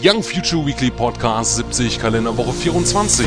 [0.00, 3.26] Young Future Weekly Podcast 70 Kalenderwoche 24.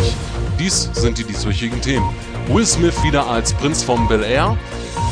[0.59, 2.09] Dies sind die dieswöchigen Themen.
[2.47, 4.58] Will Smith wieder als Prinz von Bel Air.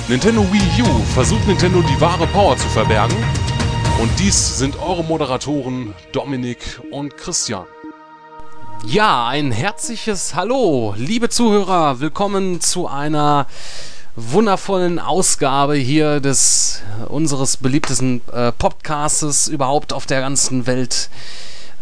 [0.07, 3.15] Nintendo Wii U versucht Nintendo die wahre Power zu verbergen.
[4.01, 7.65] Und dies sind eure Moderatoren Dominik und Christian.
[8.85, 11.99] Ja, ein herzliches Hallo, liebe Zuhörer.
[11.99, 13.47] Willkommen zu einer
[14.15, 21.09] wundervollen Ausgabe hier des unseres beliebtesten äh, Podcastes überhaupt auf der ganzen Welt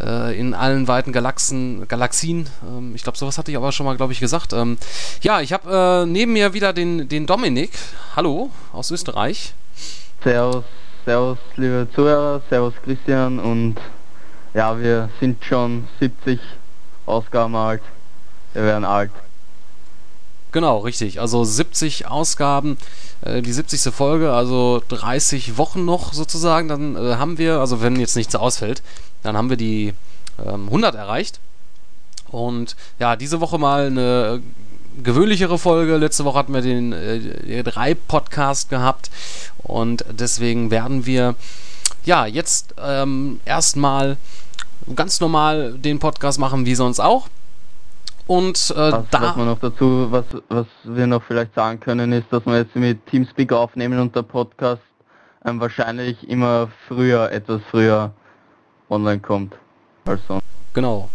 [0.00, 2.48] äh, in allen weiten Galaxen, Galaxien.
[2.66, 4.54] Ähm, ich glaube, sowas hatte ich aber schon mal, glaube ich, gesagt.
[4.54, 4.78] Ähm,
[5.20, 7.70] ja, ich habe äh, neben mir wieder den, den Dominik.
[8.16, 9.52] Hallo aus Österreich.
[10.24, 10.64] Servus,
[11.04, 13.76] servus, liebe Zuhörer, servus Christian und
[14.54, 16.40] ja, wir sind schon 70
[17.04, 17.82] Ausgaben alt.
[18.54, 19.10] Wir werden alt.
[20.52, 21.20] Genau, richtig.
[21.20, 22.76] Also 70 Ausgaben,
[23.22, 23.92] äh, die 70.
[23.92, 26.68] Folge, also 30 Wochen noch sozusagen.
[26.68, 28.82] Dann äh, haben wir, also wenn jetzt nichts ausfällt,
[29.22, 29.94] dann haben wir die
[30.38, 31.40] ähm, 100 erreicht.
[32.30, 34.42] Und ja, diese Woche mal eine
[35.02, 35.96] gewöhnlichere Folge.
[35.96, 39.10] Letzte Woche hatten wir den äh, drei Podcast gehabt
[39.62, 41.34] und deswegen werden wir
[42.04, 44.16] ja jetzt ähm, erstmal
[44.94, 47.28] ganz normal den Podcast machen wie sonst auch.
[48.32, 49.20] Und äh, was, da.
[49.20, 52.74] Was man noch dazu, was, was wir noch vielleicht sagen können, ist, dass wir jetzt
[52.74, 54.80] mit Teamspeak aufnehmen und der Podcast
[55.44, 58.10] ähm, wahrscheinlich immer früher, etwas früher
[58.88, 59.54] online kommt
[60.06, 60.42] als sonst.
[60.72, 61.10] Genau.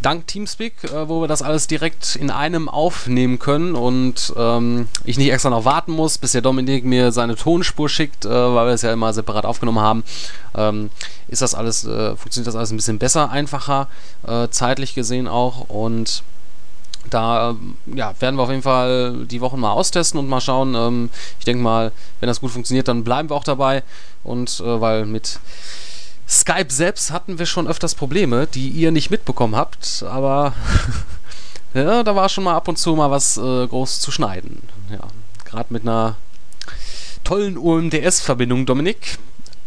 [0.00, 5.18] Dank Teamspeak, äh, wo wir das alles direkt in einem aufnehmen können und ähm, ich
[5.18, 8.72] nicht extra noch warten muss, bis der Dominik mir seine Tonspur schickt, äh, weil wir
[8.72, 10.04] es ja immer separat aufgenommen haben,
[10.56, 10.88] ähm,
[11.28, 13.88] ist das alles, äh, funktioniert das alles ein bisschen besser, einfacher,
[14.26, 16.22] äh, zeitlich gesehen auch und
[17.10, 20.74] da ja, werden wir auf jeden Fall die Wochen mal austesten und mal schauen.
[20.74, 23.82] Ähm, ich denke mal, wenn das gut funktioniert, dann bleiben wir auch dabei.
[24.24, 25.40] Und äh, weil mit
[26.28, 30.54] Skype selbst hatten wir schon öfters Probleme, die ihr nicht mitbekommen habt, aber
[31.74, 34.62] ja, da war schon mal ab und zu mal was äh, groß zu schneiden.
[34.90, 35.00] Ja,
[35.44, 36.16] gerade mit einer
[37.24, 39.18] tollen UMDS-Verbindung, Dominik,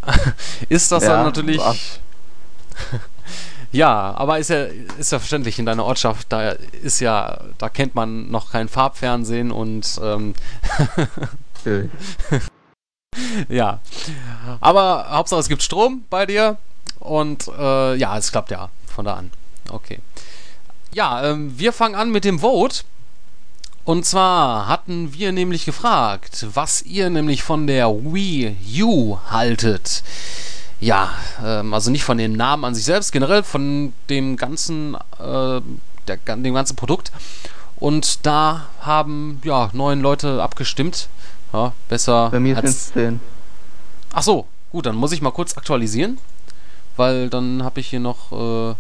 [0.69, 1.61] ist das ja, dann natürlich.
[3.75, 7.93] Ja, aber ist ja, ist ja verständlich in deiner Ortschaft, da ist ja, da kennt
[7.93, 10.33] man noch kein Farbfernsehen und ähm,
[13.49, 13.81] ja.
[14.61, 16.55] Aber Hauptsache es gibt Strom bei dir
[16.99, 19.31] und äh, ja, es klappt ja von da an.
[19.69, 19.99] Okay.
[20.93, 22.85] Ja, ähm, wir fangen an mit dem Vote.
[23.83, 30.01] Und zwar hatten wir nämlich gefragt, was ihr nämlich von der Wii U haltet
[30.79, 31.13] ja,
[31.43, 35.61] ähm, also nicht von dem Namen an sich selbst, generell von dem ganzen, äh,
[36.07, 37.11] der, dem ganzen Produkt.
[37.77, 41.09] Und da haben ja neun Leute abgestimmt.
[41.53, 42.29] Ja, besser.
[42.31, 43.19] Bei mir sind es zehn.
[44.13, 46.17] Ach so, gut, dann muss ich mal kurz aktualisieren,
[46.95, 48.75] weil dann habe ich hier noch äh,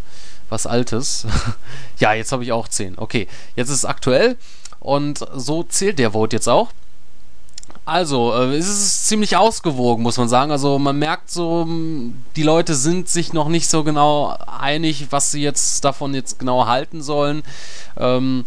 [0.49, 1.27] was Altes.
[1.99, 2.97] ja, jetzt habe ich auch zehn.
[2.97, 4.37] Okay, jetzt ist es aktuell
[4.79, 6.69] und so zählt der Vote jetzt auch.
[7.85, 10.51] Also, äh, es ist ziemlich ausgewogen, muss man sagen.
[10.51, 11.67] Also, man merkt so,
[12.35, 16.65] die Leute sind sich noch nicht so genau einig, was sie jetzt davon jetzt genau
[16.65, 17.43] halten sollen.
[17.95, 18.45] Ähm,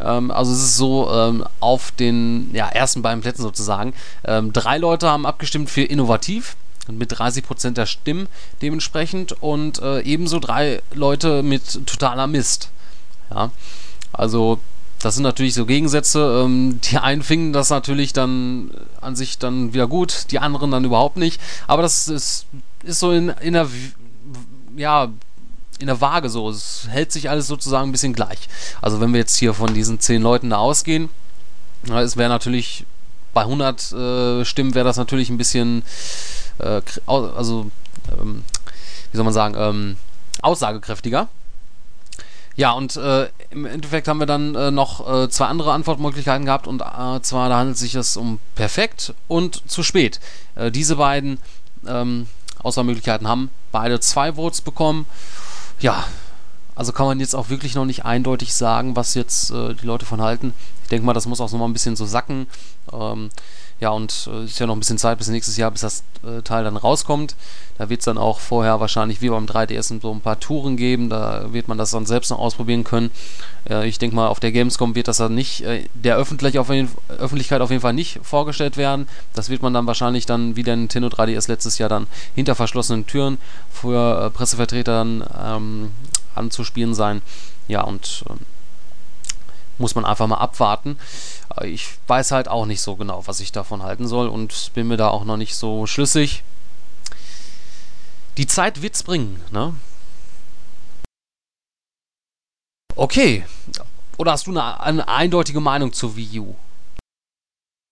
[0.00, 3.94] ähm, also, es ist so ähm, auf den ja, ersten beiden Plätzen sozusagen.
[4.24, 6.56] Ähm, drei Leute haben abgestimmt für innovativ
[6.90, 8.26] mit 30% der Stimmen
[8.60, 12.70] dementsprechend und äh, ebenso drei Leute mit totaler Mist.
[13.30, 13.52] Ja,
[14.12, 14.58] also
[15.00, 16.42] das sind natürlich so Gegensätze.
[16.44, 20.84] Ähm, die einen finden das natürlich dann an sich dann wieder gut, die anderen dann
[20.84, 21.40] überhaupt nicht.
[21.66, 22.46] Aber das ist,
[22.82, 23.68] ist so in, in der
[24.76, 25.08] ja
[25.78, 26.50] in der Waage so.
[26.50, 28.48] Es hält sich alles sozusagen ein bisschen gleich.
[28.82, 31.08] Also wenn wir jetzt hier von diesen zehn Leuten da ausgehen,
[31.94, 32.84] es wäre natürlich
[33.32, 35.82] bei 100 äh, Stimmen wäre das natürlich ein bisschen
[36.58, 37.70] äh, also
[38.10, 38.44] ähm,
[39.12, 39.96] wie soll man sagen ähm,
[40.42, 41.28] aussagekräftiger.
[42.60, 46.66] Ja, und äh, im Endeffekt haben wir dann äh, noch äh, zwei andere Antwortmöglichkeiten gehabt
[46.66, 50.20] und äh, zwar da handelt es sich es um perfekt und zu spät.
[50.56, 51.38] Äh, diese beiden
[51.86, 52.26] ähm,
[52.62, 55.06] Auswahlmöglichkeiten haben beide zwei Votes bekommen.
[55.78, 56.04] Ja,
[56.74, 60.04] also kann man jetzt auch wirklich noch nicht eindeutig sagen, was jetzt äh, die Leute
[60.04, 60.52] von halten.
[60.82, 62.46] Ich denke mal, das muss auch noch mal ein bisschen so sacken.
[62.92, 63.30] Ähm,
[63.80, 66.04] ja, und es äh, ist ja noch ein bisschen Zeit bis nächstes Jahr, bis das
[66.22, 67.34] äh, Teil dann rauskommt.
[67.78, 71.08] Da wird es dann auch vorher wahrscheinlich wie beim 3DS so ein paar Touren geben.
[71.08, 73.10] Da wird man das dann selbst noch ausprobieren können.
[73.68, 76.68] Äh, ich denke mal, auf der Gamescom wird das dann nicht äh, der Öffentlich auf
[76.68, 79.08] jeden, Öffentlichkeit auf jeden Fall nicht vorgestellt werden.
[79.32, 83.06] Das wird man dann wahrscheinlich dann wie der Nintendo 3DS letztes Jahr dann hinter verschlossenen
[83.06, 83.38] Türen
[83.72, 85.92] für äh, Pressevertreter dann ähm,
[86.34, 87.22] anzuspielen sein.
[87.66, 88.40] Ja, und ähm,
[89.80, 90.98] muss man einfach mal abwarten.
[91.56, 94.88] Äh, ich weiß halt auch nicht so genau, was ich davon halten soll und bin
[94.88, 96.44] mir da auch noch nicht so schlüssig.
[98.36, 99.74] Die Zeit wird's bringen, ne?
[102.94, 103.44] Okay.
[104.18, 106.54] Oder hast du eine, eine eindeutige Meinung zur Wii U?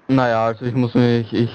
[0.09, 1.51] Naja, also ich muss mich, ich,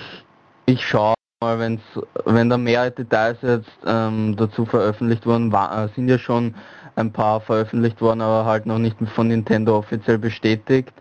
[0.66, 1.82] ich schaue mal, wenn's,
[2.26, 6.56] wenn da mehr Details jetzt ähm, dazu veröffentlicht wurden, war, äh, sind ja schon
[6.96, 10.94] ein paar veröffentlicht worden, aber halt noch nicht von Nintendo offiziell bestätigt.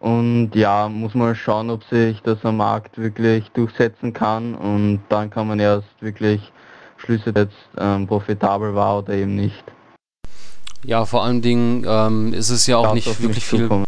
[0.00, 5.30] Und ja, muss man schauen, ob sich das am Markt wirklich durchsetzen kann und dann
[5.30, 6.52] kann man erst wirklich
[6.96, 9.62] schlüsse jetzt ähm, profitabel war oder eben nicht.
[10.84, 13.60] Ja, vor allen Dingen ähm, ist es ja auch nicht wirklich viel.
[13.60, 13.84] Zukommen.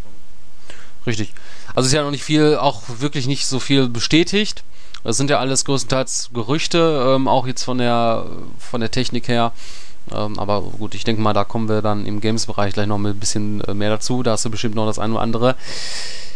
[1.06, 1.34] Richtig.
[1.74, 4.62] Also ist ja noch nicht viel, auch wirklich nicht so viel bestätigt.
[5.02, 8.26] Das sind ja alles größtenteils Gerüchte, ähm, auch jetzt von der
[8.58, 9.52] von der Technik her.
[10.16, 13.18] Ähm, aber gut, ich denke mal, da kommen wir dann im Games-Bereich gleich noch ein
[13.18, 14.22] bisschen äh, mehr dazu.
[14.22, 15.56] Da hast du bestimmt noch das eine oder andere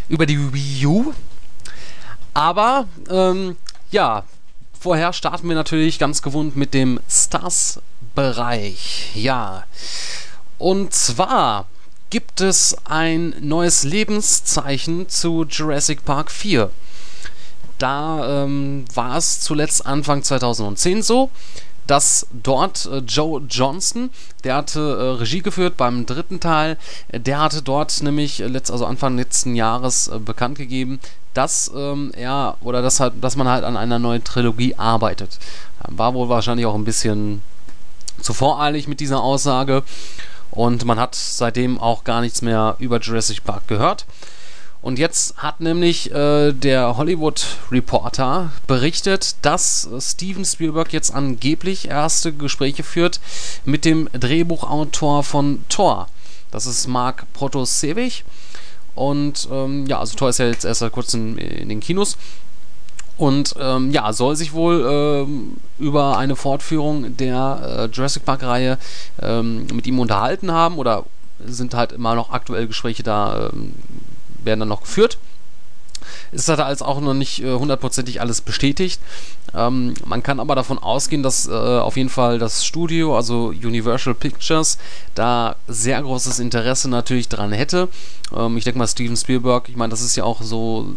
[0.09, 1.13] über die Wii U.
[2.35, 3.57] Aber ähm,
[3.91, 4.25] ja,
[4.79, 9.11] vorher starten wir natürlich ganz gewohnt mit dem Stars-Bereich.
[9.15, 9.65] Ja.
[10.59, 11.67] Und zwar
[12.11, 16.71] gibt es ein neues Lebenszeichen zu Jurassic Park 4.
[17.79, 21.31] Da ähm, war es zuletzt Anfang 2010 so,
[21.89, 24.11] dass dort äh, Joe Johnston,
[24.45, 26.77] der hatte äh, Regie geführt beim dritten Teil,
[27.13, 31.01] der hatte dort nämlich letzt, also Anfang letzten Jahres äh, bekannt gegeben,
[31.35, 35.39] dass ähm, er oder dass halt, dass man halt an einer neuen Trilogie arbeitet.
[35.89, 37.43] War wohl wahrscheinlich auch ein bisschen
[38.21, 39.83] zu voreilig mit dieser Aussage.
[40.51, 44.07] Und man hat seitdem auch gar nichts mehr über Jurassic Park gehört.
[44.81, 52.33] Und jetzt hat nämlich äh, der Hollywood Reporter berichtet, dass Steven Spielberg jetzt angeblich erste
[52.33, 53.21] Gespräche führt
[53.65, 56.09] mit dem Drehbuchautor von Thor.
[56.51, 58.25] Das ist Mark Protosewich.
[58.95, 62.17] Und ähm, ja, also Thor ist ja jetzt erst seit kurzem in den Kinos.
[63.17, 68.79] Und ähm, ja, soll sich wohl ähm, über eine Fortführung der äh, Jurassic Park-Reihe
[69.21, 71.05] ähm, mit ihm unterhalten haben oder
[71.45, 73.75] sind halt immer noch aktuell Gespräche da, ähm,
[74.49, 75.19] werden dann noch geführt.
[76.33, 79.01] Es hat als auch noch nicht äh, hundertprozentig alles bestätigt.
[79.55, 84.15] Ähm, man kann aber davon ausgehen, dass äh, auf jeden Fall das Studio, also Universal
[84.15, 84.79] Pictures,
[85.15, 87.89] da sehr großes Interesse natürlich dran hätte.
[88.35, 90.95] Ähm, ich denke mal, Steven Spielberg, ich meine, das ist ja auch so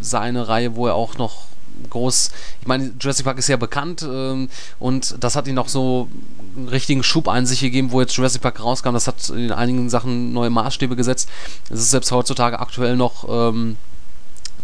[0.00, 1.46] seine Reihe, wo er auch noch
[1.90, 2.30] groß,
[2.60, 4.48] ich meine, Jurassic Park ist ja bekannt ähm,
[4.78, 6.08] und das hat ihn auch so
[6.56, 8.92] einen richtigen Schub an sich gegeben, wo jetzt Jurassic Park rauskam.
[8.92, 11.28] Das hat in einigen Sachen neue Maßstäbe gesetzt.
[11.70, 13.76] Es ist selbst heutzutage aktuell noch ähm,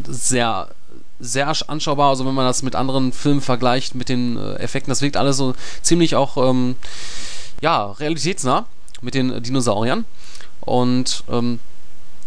[0.06, 0.68] sehr
[1.22, 5.02] sehr anschaubar, also wenn man das mit anderen Filmen vergleicht, mit den äh, Effekten, das
[5.02, 6.74] wirkt alles so ziemlich auch, ähm,
[7.60, 8.66] ja, realitätsnah
[9.02, 10.04] mit den Dinosauriern.
[10.60, 11.60] Und ähm,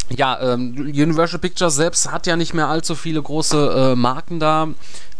[0.10, 4.68] ja, ähm, Universal Pictures selbst hat ja nicht mehr allzu viele große äh, Marken da,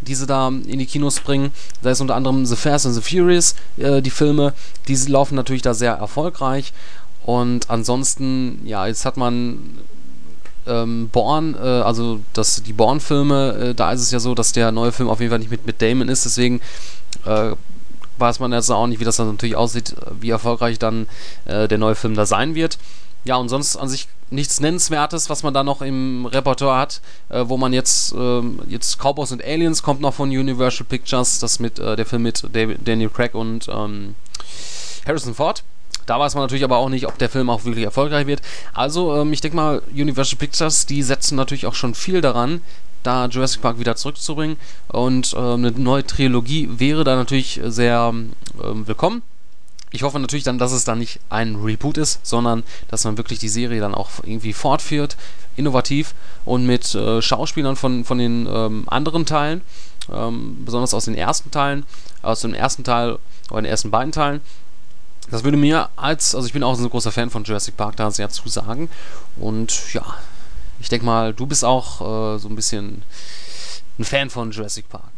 [0.02, 1.52] die sie da in die Kinos bringen.
[1.82, 4.54] Da ist unter anderem The Fast and the Furious, äh, die Filme,
[4.88, 6.74] die laufen natürlich da sehr erfolgreich.
[7.26, 9.80] Und ansonsten, ja, jetzt hat man
[10.68, 14.72] ähm, Born, äh, also das, die Born-Filme, äh, da ist es ja so, dass der
[14.72, 16.62] neue Film auf jeden Fall nicht mit, mit Damon ist, deswegen
[17.26, 17.52] äh,
[18.18, 21.08] weiß man jetzt auch nicht, wie das dann natürlich aussieht, wie erfolgreich dann
[21.46, 22.78] äh, der neue Film da sein wird.
[23.26, 27.44] Ja, und sonst an sich nichts Nennenswertes, was man da noch im Repertoire hat, äh,
[27.48, 31.80] wo man jetzt, ähm, jetzt Cowboys and Aliens kommt noch von Universal Pictures, das mit,
[31.80, 34.16] äh, der Film mit David, Daniel Craig und ähm,
[35.08, 35.64] Harrison Ford.
[36.06, 38.42] Da weiß man natürlich aber auch nicht, ob der Film auch wirklich erfolgreich wird.
[38.74, 42.62] Also, ähm, ich denke mal, Universal Pictures, die setzen natürlich auch schon viel daran,
[43.02, 44.58] da Jurassic Park wieder zurückzubringen.
[44.88, 48.14] Und äh, eine neue Trilogie wäre da natürlich sehr
[48.60, 49.24] äh, willkommen.
[49.96, 53.40] Ich hoffe natürlich dann, dass es dann nicht ein Reboot ist, sondern dass man wirklich
[53.40, 55.16] die Serie dann auch irgendwie fortführt,
[55.56, 59.62] innovativ und mit äh, Schauspielern von, von den ähm, anderen Teilen,
[60.12, 61.86] ähm, besonders aus den ersten Teilen,
[62.22, 64.42] aus dem ersten Teil oder den ersten beiden Teilen.
[65.32, 68.12] Das würde mir als, also ich bin auch ein großer Fan von Jurassic Park, da
[68.12, 68.90] sehr zusagen.
[69.38, 70.04] Und ja,
[70.80, 73.02] ich denke mal, du bist auch äh, so ein bisschen
[73.98, 75.15] ein Fan von Jurassic Park.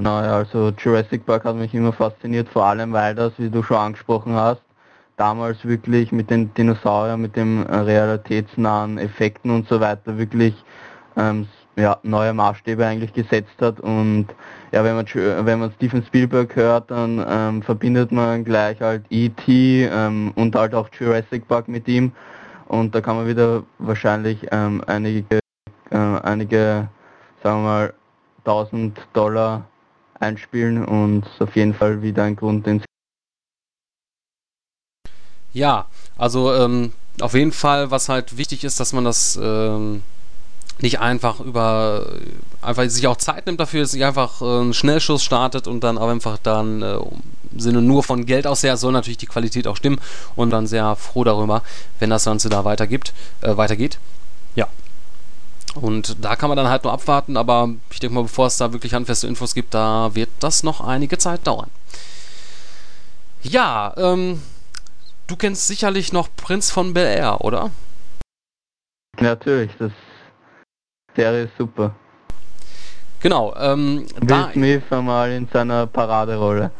[0.00, 3.76] Naja, also Jurassic Park hat mich immer fasziniert, vor allem weil das, wie du schon
[3.76, 4.62] angesprochen hast,
[5.16, 10.54] damals wirklich mit den Dinosauriern, mit den realitätsnahen Effekten und so weiter wirklich
[11.16, 14.28] ähm, ja, neue Maßstäbe eigentlich gesetzt hat und
[14.72, 19.84] ja, wenn man wenn man Steven Spielberg hört, dann ähm, verbindet man gleich halt E.T.
[19.84, 22.12] Ähm, und halt auch Jurassic Park mit ihm
[22.66, 25.40] und da kann man wieder wahrscheinlich ähm, einige
[25.90, 26.88] äh, einige
[27.42, 27.94] sagen wir mal
[28.44, 29.64] 1000 Dollar
[30.20, 32.82] einspielen und auf jeden Fall wieder ein Grund, den
[35.52, 35.86] Ja,
[36.18, 40.02] also ähm, auf jeden Fall, was halt wichtig ist, dass man das ähm,
[40.80, 42.06] nicht einfach über
[42.60, 45.96] einfach sich auch Zeit nimmt dafür, dass sich einfach äh, einen Schnellschuss startet und dann
[45.98, 46.98] auch einfach dann äh,
[47.56, 49.98] Sinne nur von Geld aus her, soll natürlich die Qualität auch stimmen
[50.34, 51.62] und dann sehr froh darüber,
[52.00, 53.98] wenn das Ganze da weitergibt, äh, weitergeht.
[55.76, 58.72] Und da kann man dann halt nur abwarten, aber ich denke mal, bevor es da
[58.72, 61.70] wirklich handfeste Infos gibt, da wird das noch einige Zeit dauern.
[63.42, 64.42] Ja, ähm,
[65.26, 67.70] du kennst sicherlich noch Prinz von Bel Air, oder?
[69.20, 69.92] Natürlich, das
[71.14, 71.94] Serie ist super.
[73.20, 76.70] Genau, ähm, Will Smith einmal in seiner Paraderolle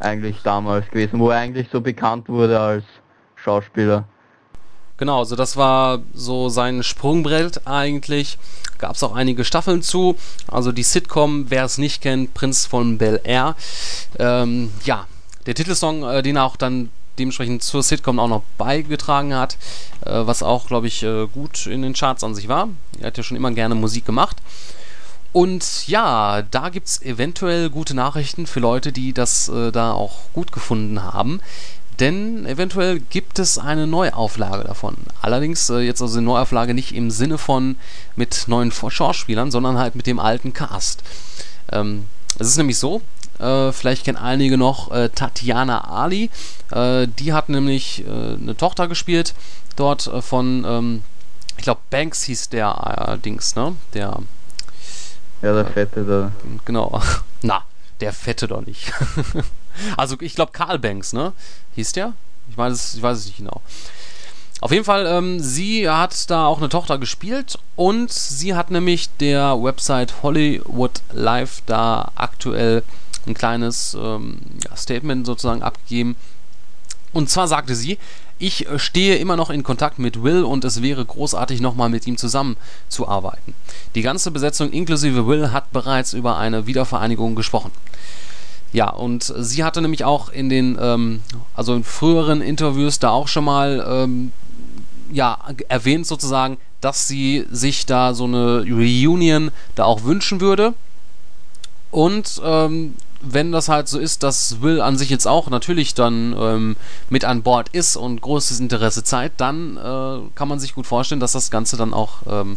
[0.00, 2.84] eigentlich damals gewesen, wo er eigentlich so bekannt wurde als
[3.36, 4.04] Schauspieler.
[4.96, 8.38] Genau, also das war so sein Sprungbrett eigentlich.
[8.78, 10.16] Gab es auch einige Staffeln zu.
[10.46, 13.56] Also die Sitcom, wer es nicht kennt, Prinz von Bel Air.
[14.18, 15.06] Ähm, ja,
[15.46, 19.56] der Titelsong, äh, den er auch dann dementsprechend zur Sitcom auch noch beigetragen hat,
[20.04, 22.68] äh, was auch, glaube ich, äh, gut in den Charts an sich war.
[23.00, 24.36] Er hat ja schon immer gerne Musik gemacht.
[25.32, 30.32] Und ja, da gibt es eventuell gute Nachrichten für Leute, die das äh, da auch
[30.32, 31.40] gut gefunden haben.
[32.00, 34.96] Denn eventuell gibt es eine Neuauflage davon.
[35.22, 37.76] Allerdings äh, jetzt also eine Neuauflage nicht im Sinne von
[38.16, 41.02] mit neuen Schauspielern, sondern halt mit dem alten Cast.
[41.70, 42.06] Ähm,
[42.38, 43.00] es ist nämlich so,
[43.38, 46.30] äh, vielleicht kennen einige noch äh, Tatjana Ali.
[46.72, 49.34] Äh, die hat nämlich äh, eine Tochter gespielt
[49.76, 51.02] dort äh, von, ähm,
[51.56, 53.76] ich glaube, Banks hieß der Dings, ne?
[53.94, 54.18] Der.
[55.42, 56.32] Ja, der Fette da.
[56.64, 57.00] Genau.
[57.42, 57.62] Na,
[58.00, 58.92] der Fette doch nicht.
[59.96, 61.32] also ich glaube Karl Banks, ne?
[61.74, 62.14] Hieß der?
[62.50, 63.62] Ich weiß, ich weiß es nicht genau.
[64.60, 69.10] Auf jeden Fall, ähm, sie hat da auch eine Tochter gespielt und sie hat nämlich
[69.20, 72.82] der Website Hollywood Live da aktuell
[73.26, 74.38] ein kleines ähm,
[74.76, 76.16] Statement sozusagen abgegeben.
[77.12, 77.98] Und zwar sagte sie,
[78.38, 82.16] ich stehe immer noch in Kontakt mit Will und es wäre großartig, nochmal mit ihm
[82.16, 83.54] zusammenzuarbeiten.
[83.94, 87.70] Die ganze Besetzung inklusive Will hat bereits über eine Wiedervereinigung gesprochen.
[88.74, 91.22] Ja, und sie hatte nämlich auch in den, ähm,
[91.54, 94.32] also in früheren Interviews da auch schon mal, ähm,
[95.12, 95.38] ja,
[95.68, 100.74] erwähnt sozusagen, dass sie sich da so eine Reunion da auch wünschen würde.
[101.92, 106.34] Und ähm, wenn das halt so ist, dass Will an sich jetzt auch natürlich dann
[106.36, 106.76] ähm,
[107.10, 111.20] mit an Bord ist und großes Interesse zeigt, dann äh, kann man sich gut vorstellen,
[111.20, 112.56] dass das Ganze dann auch ähm,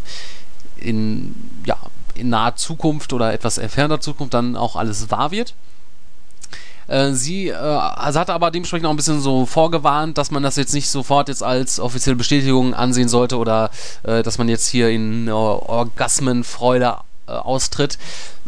[0.77, 1.35] in,
[1.67, 1.77] ja,
[2.15, 5.53] in naher Zukunft oder etwas entfernter Zukunft dann auch alles wahr wird.
[6.87, 10.55] Äh, sie äh, also hat aber dementsprechend auch ein bisschen so vorgewarnt, dass man das
[10.55, 13.69] jetzt nicht sofort jetzt als offizielle Bestätigung ansehen sollte oder
[14.03, 17.97] äh, dass man jetzt hier in Orgasmenfreude äh, austritt.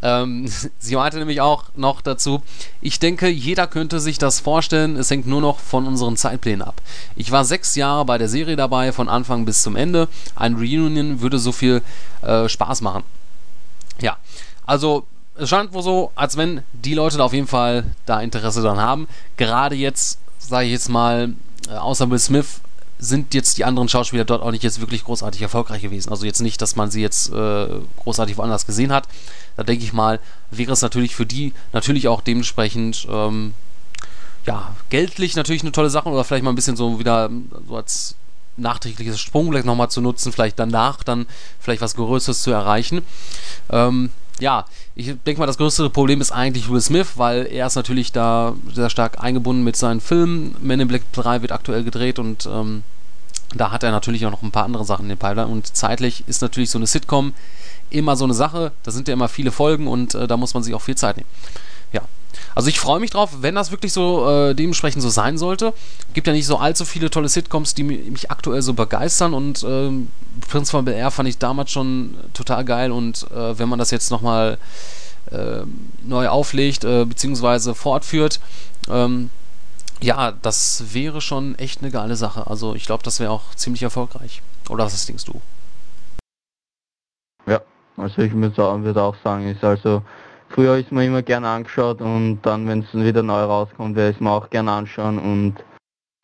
[0.02, 2.42] Ähm, sie meinte nämlich auch noch dazu,
[2.80, 6.82] ich denke, jeder könnte sich das vorstellen, es hängt nur noch von unseren Zeitplänen ab.
[7.18, 10.08] Ich war sechs Jahre bei der Serie dabei, von Anfang bis zum Ende.
[10.36, 11.82] Ein Reunion würde so viel
[12.22, 13.04] äh, Spaß machen.
[14.00, 14.18] Ja,
[14.66, 15.06] also
[15.40, 18.80] es scheint wohl so, als wenn die Leute da auf jeden Fall da Interesse dran
[18.80, 19.08] haben.
[19.38, 21.34] Gerade jetzt, sage ich jetzt mal,
[21.70, 22.62] äh, außer Will Smith
[23.00, 26.12] sind jetzt die anderen Schauspieler dort auch nicht jetzt wirklich großartig erfolgreich gewesen.
[26.12, 27.68] Also jetzt nicht, dass man sie jetzt äh,
[27.98, 29.08] großartig woanders gesehen hat.
[29.56, 30.20] Da denke ich mal,
[30.52, 33.54] wäre es natürlich für die natürlich auch dementsprechend ähm,
[34.46, 37.30] ja, geldlich natürlich eine tolle Sache oder vielleicht mal ein bisschen so wieder
[37.68, 38.16] so als
[38.58, 41.26] nachträgliches Sprungbrett nochmal zu nutzen, vielleicht danach dann
[41.62, 43.02] vielleicht was Größeres zu erreichen.
[43.70, 44.66] Ähm, ja,
[44.96, 48.54] ich denke mal, das größere Problem ist eigentlich Will Smith, weil er ist natürlich da
[48.74, 50.56] sehr stark eingebunden mit seinen Filmen.
[50.62, 52.84] Men in Black 3 wird aktuell gedreht und ähm,
[53.56, 55.48] da hat er natürlich auch noch ein paar andere Sachen in den Pipeline.
[55.48, 57.34] Und zeitlich ist natürlich so eine Sitcom
[57.90, 58.72] immer so eine Sache.
[58.84, 61.18] Da sind ja immer viele Folgen und äh, da muss man sich auch viel Zeit
[61.18, 61.30] nehmen.
[62.56, 65.74] Also ich freue mich drauf, wenn das wirklich so äh, dementsprechend so sein sollte.
[66.14, 70.10] Gibt ja nicht so allzu viele tolle Sitcoms, die mich aktuell so begeistern und ähm,
[70.50, 73.92] Prince von Bel Air fand ich damals schon total geil und äh, wenn man das
[73.92, 74.58] jetzt nochmal
[75.32, 75.62] äh,
[76.04, 78.40] neu auflegt, äh, beziehungsweise fortführt,
[78.90, 79.30] ähm,
[80.02, 82.48] ja, das wäre schon echt eine geile Sache.
[82.48, 84.42] Also ich glaube, das wäre auch ziemlich erfolgreich.
[84.70, 85.42] Oder was denkst du?
[87.46, 87.62] Ja,
[87.98, 90.04] also ich würde auch sagen, ist also
[90.50, 94.18] früher ist mir immer gerne angeschaut und dann, wenn es wieder neu rauskommt, werde ich
[94.18, 95.56] es mir auch gerne anschauen und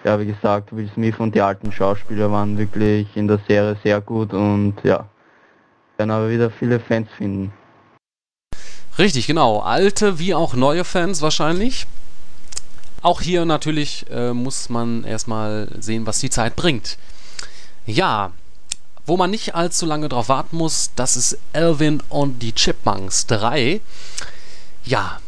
[0.03, 4.01] ja, wie gesagt, Will Smith und die alten Schauspieler waren wirklich in der Serie sehr
[4.01, 5.09] gut und ja,
[5.97, 7.51] werden aber wieder viele Fans finden.
[8.97, 9.59] Richtig, genau.
[9.59, 11.85] Alte wie auch neue Fans wahrscheinlich.
[13.01, 16.97] Auch hier natürlich äh, muss man erstmal sehen, was die Zeit bringt.
[17.85, 18.31] Ja,
[19.05, 23.81] wo man nicht allzu lange drauf warten muss, das ist Elvin und die Chipmunks 3.
[24.83, 25.19] Ja,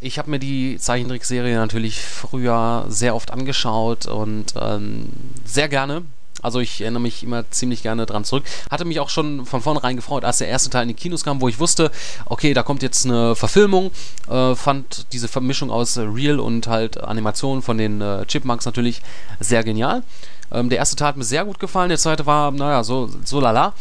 [0.00, 5.10] ich habe mir die Zeichentrickserie natürlich früher sehr oft angeschaut und ähm,
[5.44, 6.02] sehr gerne.
[6.40, 8.44] Also ich erinnere mich immer ziemlich gerne dran zurück.
[8.70, 11.40] Hatte mich auch schon von vornherein gefreut, als der erste Teil in die Kinos kam,
[11.40, 11.90] wo ich wusste,
[12.26, 13.90] okay, da kommt jetzt eine Verfilmung.
[14.28, 19.02] Äh, fand diese Vermischung aus Real und halt Animation von den äh, Chipmunks natürlich
[19.40, 20.04] sehr genial.
[20.52, 23.40] Ähm, der erste Teil hat mir sehr gut gefallen, der zweite war, naja, so, so
[23.40, 23.72] lala.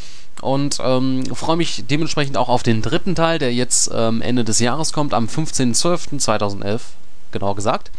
[0.42, 4.60] Und ähm, freue mich dementsprechend auch auf den dritten Teil, der jetzt ähm, Ende des
[4.60, 6.82] Jahres kommt, am 15.12.2011,
[7.32, 7.92] genau gesagt.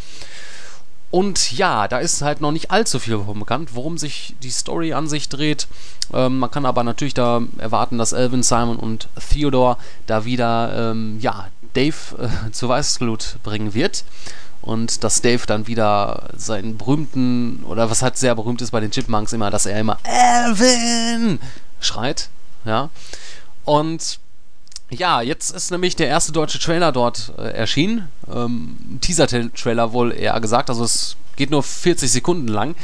[1.11, 5.09] Und ja, da ist halt noch nicht allzu viel bekannt, worum sich die Story an
[5.09, 5.67] sich dreht.
[6.13, 11.19] Ähm, man kann aber natürlich da erwarten, dass Elvin, Simon und Theodore da wieder, ähm,
[11.21, 14.05] ja, Dave äh, zur Weißglut bringen wird.
[14.61, 18.91] Und dass Dave dann wieder seinen berühmten, oder was halt sehr berühmt ist bei den
[18.91, 21.39] Chipmunks immer, dass er immer Elvin
[21.81, 22.29] schreit.
[22.65, 22.91] Ja.
[23.65, 24.19] Und
[24.91, 28.09] ja, jetzt ist nämlich der erste deutsche Trailer dort äh, erschienen.
[28.33, 32.75] Ähm, Teaser-Trailer wohl eher gesagt, also es geht nur 40 Sekunden lang.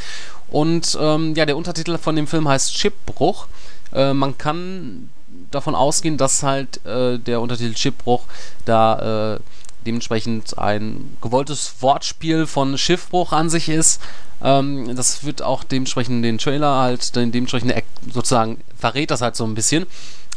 [0.48, 3.46] Und ähm, ja, der Untertitel von dem Film heißt Chipbruch.
[3.92, 5.10] Äh, man kann
[5.50, 8.24] davon ausgehen, dass halt äh, der Untertitel Chipbruch
[8.64, 9.40] da äh,
[9.86, 14.00] dementsprechend ein gewolltes Wortspiel von Schiffbruch an sich ist.
[14.42, 17.74] Ähm, das wird auch dementsprechend den Trailer halt, den, dementsprechend
[18.12, 19.86] sozusagen verrät das halt so ein bisschen.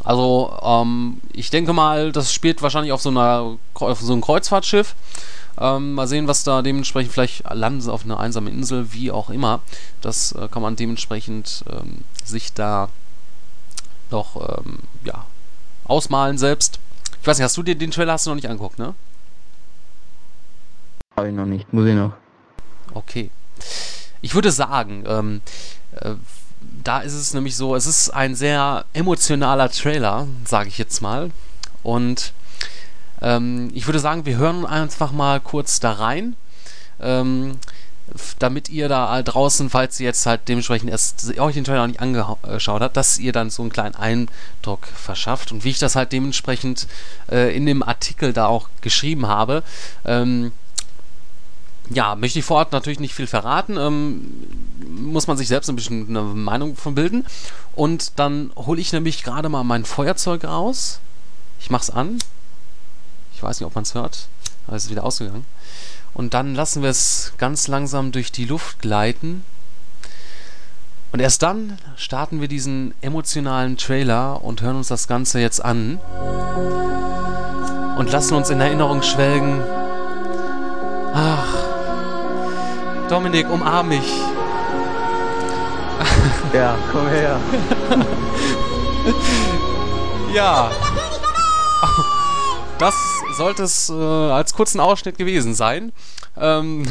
[0.04, 4.94] Also, ähm, ich denke mal, das spielt wahrscheinlich auf so, einer, auf so einem Kreuzfahrtschiff.
[5.60, 9.28] Ähm, mal sehen, was da dementsprechend vielleicht landen sie auf einer einsamen Insel, wie auch
[9.28, 9.60] immer.
[10.00, 12.88] Das äh, kann man dementsprechend ähm, sich da
[14.10, 15.26] noch ähm, ja,
[15.84, 16.78] ausmalen selbst.
[17.20, 18.94] Ich weiß nicht, hast du dir den Trailer hast du noch nicht angeguckt, ne?
[21.18, 22.12] Habe ich noch nicht, muss ich noch.
[22.94, 23.30] Okay.
[24.20, 25.40] Ich würde sagen, ähm,
[26.00, 26.14] äh,
[26.84, 31.30] da ist es nämlich so, es ist ein sehr emotionaler Trailer, sage ich jetzt mal.
[31.82, 32.32] Und
[33.20, 36.36] ähm, ich würde sagen, wir hören einfach mal kurz da rein.
[37.00, 37.58] Ähm,
[38.38, 42.00] damit ihr da draußen, falls ihr jetzt halt dementsprechend erst euch den Trailer noch nicht
[42.00, 45.52] angeschaut habt, dass ihr dann so einen kleinen Eindruck verschafft.
[45.52, 46.86] Und wie ich das halt dementsprechend
[47.30, 49.62] äh, in dem Artikel da auch geschrieben habe,
[50.04, 50.52] ähm,
[51.90, 53.76] ja, möchte ich vor Ort natürlich nicht viel verraten.
[53.76, 54.32] Ähm,
[54.88, 57.24] muss man sich selbst ein bisschen eine Meinung von bilden.
[57.74, 61.00] Und dann hole ich nämlich gerade mal mein Feuerzeug raus.
[61.60, 62.18] Ich mach's an.
[63.34, 64.26] Ich weiß nicht, ob man es hört.
[64.66, 65.46] Aber es ist wieder ausgegangen.
[66.14, 69.44] Und dann lassen wir es ganz langsam durch die Luft gleiten.
[71.12, 75.98] Und erst dann starten wir diesen emotionalen Trailer und hören uns das Ganze jetzt an.
[77.96, 79.62] Und lassen uns in Erinnerung schwelgen.
[81.14, 81.37] Ach,
[83.08, 84.08] Dominik, umarm mich.
[86.52, 87.38] Ja, komm her.
[90.34, 90.70] ja.
[92.78, 92.94] Das
[93.36, 95.92] sollte es äh, als kurzen Ausschnitt gewesen sein.
[96.36, 96.90] Ähm,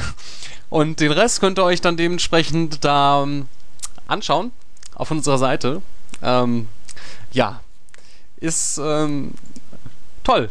[0.70, 3.48] und den Rest könnt ihr euch dann dementsprechend da ähm,
[4.08, 4.52] anschauen
[4.96, 5.82] auf unserer Seite.
[6.22, 6.68] Ähm,
[7.32, 7.62] ja,
[8.38, 9.34] ist ähm,
[10.24, 10.50] toll,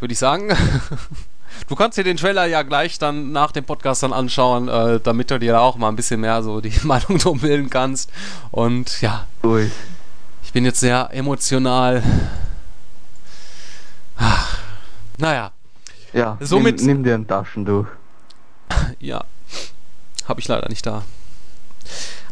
[0.00, 0.50] würde ich sagen.
[1.68, 5.30] Du kannst dir den Trailer ja gleich dann nach dem Podcast dann anschauen, äh, damit
[5.30, 8.10] du dir da auch mal ein bisschen mehr so die Meinung drum bilden kannst.
[8.50, 9.70] Und ja, Ui.
[10.42, 12.02] ich bin jetzt sehr emotional.
[14.16, 14.58] Ach,
[15.18, 15.52] naja.
[16.12, 16.78] Ja, somit.
[16.78, 17.86] Nimm, nimm dir ein Taschentuch.
[18.98, 19.24] Ja,
[20.26, 21.02] habe ich leider nicht da.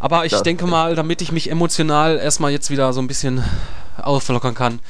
[0.00, 3.44] Aber ich das denke mal, damit ich mich emotional erstmal jetzt wieder so ein bisschen
[3.96, 4.80] auflockern kann,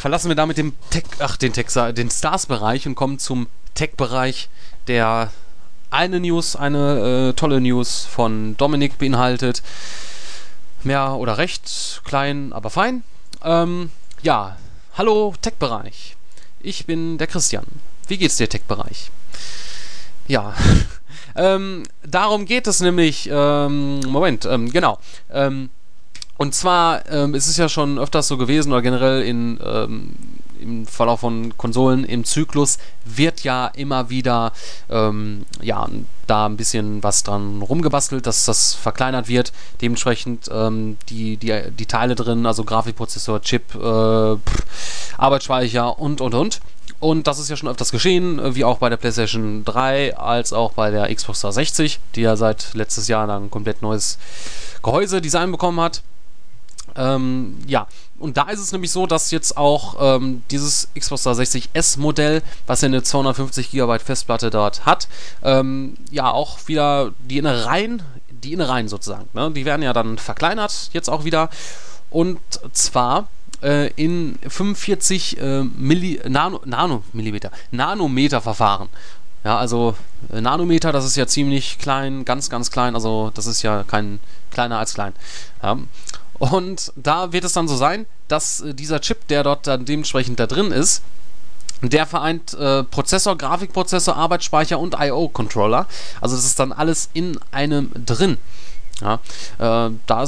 [0.00, 4.48] verlassen wir damit den Tech, ach, den Tech, den Stars-Bereich und kommen zum Tech-Bereich,
[4.86, 5.30] der
[5.90, 9.62] eine News, eine äh, tolle News von Dominik beinhaltet.
[10.82, 13.02] Mehr oder recht klein, aber fein.
[13.44, 13.90] Ähm,
[14.22, 14.56] ja,
[14.94, 16.16] hallo Tech-Bereich.
[16.60, 17.66] Ich bin der Christian.
[18.08, 19.10] Wie geht's dir, Tech-Bereich?
[20.28, 20.54] Ja,
[21.36, 23.28] ähm, darum geht es nämlich.
[23.30, 24.98] Ähm, Moment, ähm, genau.
[25.30, 25.68] Ähm,
[26.40, 30.14] und zwar ähm, ist es ja schon öfters so gewesen oder generell in ähm,
[30.58, 34.52] im Verlauf von Konsolen im Zyklus wird ja immer wieder
[34.88, 35.86] ähm, ja,
[36.26, 39.52] da ein bisschen was dran rumgebastelt, dass das verkleinert wird.
[39.82, 44.36] Dementsprechend ähm, die, die, die Teile drin, also Grafikprozessor, Chip, äh,
[45.18, 46.60] Arbeitsspeicher und und und.
[47.00, 50.54] Und das ist ja schon öfters geschehen, äh, wie auch bei der PlayStation 3 als
[50.54, 54.16] auch bei der Xbox 360, die ja seit letztes Jahr dann ein komplett neues
[54.82, 56.02] Gehäuse-Design bekommen hat.
[56.96, 57.86] Ähm, ja,
[58.18, 62.82] und da ist es nämlich so, dass jetzt auch ähm, dieses Xbox 360S Modell, was
[62.82, 65.08] ja eine 250 GB Festplatte dort hat,
[65.42, 70.90] ähm, ja auch wieder die Innereien, die Innereien sozusagen, ne, die werden ja dann verkleinert
[70.92, 71.50] jetzt auch wieder.
[72.10, 72.40] Und
[72.72, 73.28] zwar
[73.62, 78.88] äh, in 45 äh, Milli Nano, Nano, Millimeter, Nanometer Verfahren.
[79.44, 79.94] Ja, also
[80.32, 82.94] äh, Nanometer, das ist ja ziemlich klein, ganz, ganz klein.
[82.94, 85.14] Also das ist ja kein kleiner als klein.
[85.62, 85.78] Ja.
[86.40, 90.40] Und da wird es dann so sein, dass äh, dieser Chip, der dort dann dementsprechend
[90.40, 91.02] da drin ist,
[91.82, 95.86] der vereint äh, Prozessor, Grafikprozessor, Arbeitsspeicher und I.O.-Controller.
[96.20, 98.38] Also das ist dann alles in einem drin.
[99.00, 99.14] Ja,
[99.58, 100.26] äh, da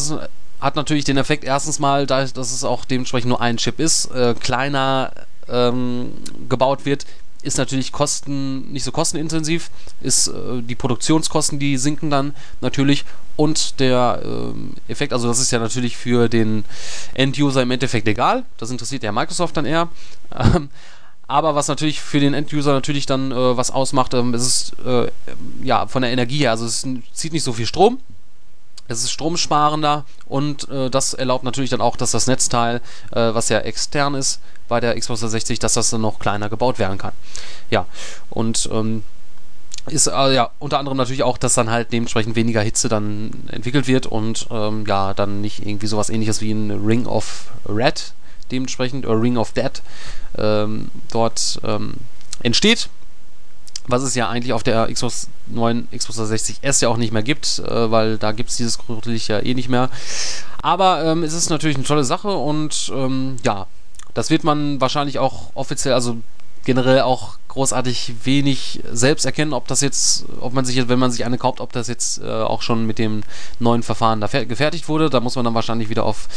[0.61, 4.11] hat natürlich den Effekt erstens mal, da, dass es auch dementsprechend nur ein Chip ist,
[4.13, 5.13] äh, kleiner
[5.49, 6.13] ähm,
[6.49, 7.07] gebaut wird,
[7.43, 13.05] ist natürlich Kosten nicht so kostenintensiv, ist äh, die Produktionskosten, die sinken dann natürlich
[13.37, 16.65] und der äh, Effekt, also das ist ja natürlich für den
[17.15, 19.89] End-User im Endeffekt egal, das interessiert ja Microsoft dann eher.
[20.35, 20.71] Ähm,
[21.29, 25.11] aber was natürlich für den End-User natürlich dann äh, was ausmacht, ähm, ist es äh,
[25.63, 27.99] ja von der Energie her, also es zieht nicht so viel Strom,
[28.93, 32.77] es ist stromsparender und äh, das erlaubt natürlich dann auch, dass das Netzteil,
[33.11, 36.79] äh, was ja extern ist bei der Xbox 360, dass das dann noch kleiner gebaut
[36.79, 37.13] werden kann.
[37.71, 37.87] Ja,
[38.31, 39.03] und ähm,
[39.87, 43.89] ist äh, ja unter anderem natürlich auch, dass dann halt dementsprechend weniger Hitze dann entwickelt
[43.89, 48.13] wird und ähm, ja, dann nicht irgendwie sowas ähnliches wie ein Ring of Red
[48.51, 49.83] dementsprechend, oder Ring of Dead
[50.39, 51.95] ähm, dort ähm,
[52.43, 52.89] entsteht
[53.87, 57.59] was es ja eigentlich auf der Xbox 9, Xbox 360S ja auch nicht mehr gibt,
[57.59, 59.91] äh, weil da gibt es dieses Licht ja eh nicht mehr.
[60.63, 63.67] Aber ähm, es ist natürlich eine tolle Sache und ähm, ja,
[64.15, 66.19] das wird man wahrscheinlich auch offiziell, also
[66.65, 71.11] generell auch großartig wenig selbst erkennen, ob das jetzt, ob man sich jetzt, wenn man
[71.11, 73.23] sich eine kauft, ob das jetzt äh, auch schon mit dem
[73.59, 75.11] neuen Verfahren da gefertigt wurde.
[75.11, 76.29] Da muss man dann wahrscheinlich wieder auf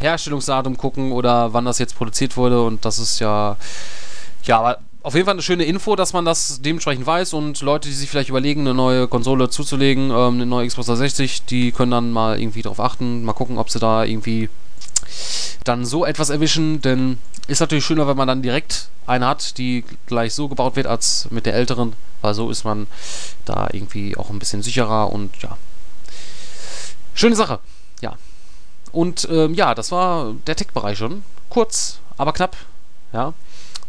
[0.00, 3.56] Herstellungsdatum gucken oder wann das jetzt produziert wurde und das ist ja,
[4.44, 7.88] ja, aber auf jeden Fall eine schöne Info, dass man das dementsprechend weiß und Leute,
[7.88, 11.90] die sich vielleicht überlegen, eine neue Konsole zuzulegen, ähm, eine neue Xbox 360, die können
[11.90, 14.50] dann mal irgendwie darauf achten, mal gucken, ob sie da irgendwie
[15.64, 17.16] dann so etwas erwischen, denn
[17.46, 21.26] ist natürlich schöner, wenn man dann direkt eine hat, die gleich so gebaut wird als
[21.30, 22.86] mit der älteren, weil so ist man
[23.46, 25.56] da irgendwie auch ein bisschen sicherer und ja.
[27.14, 27.60] Schöne Sache,
[28.02, 28.18] ja.
[28.92, 31.24] Und ähm, ja, das war der Tech-Bereich schon.
[31.48, 32.58] Kurz, aber knapp,
[33.14, 33.32] ja.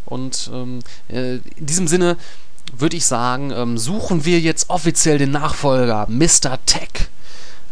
[0.09, 2.17] Und ähm, äh, in diesem Sinne
[2.71, 6.59] würde ich sagen, ähm, suchen wir jetzt offiziell den Nachfolger, Mr.
[6.65, 7.09] Tech.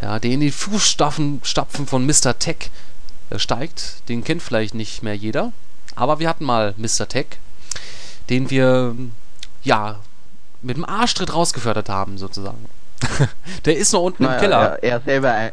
[0.01, 2.37] Ja, der in die Fußstapfen von Mr.
[2.37, 2.69] Tech
[3.29, 4.07] äh, steigt.
[4.09, 5.51] Den kennt vielleicht nicht mehr jeder.
[5.95, 7.07] Aber wir hatten mal Mr.
[7.07, 7.25] Tech,
[8.29, 8.95] den wir
[9.63, 9.99] ja
[10.61, 12.65] mit dem Arschtritt rausgefördert haben, sozusagen.
[13.65, 14.83] der ist noch unten naja, im Keller.
[14.83, 15.51] Er, er, selber,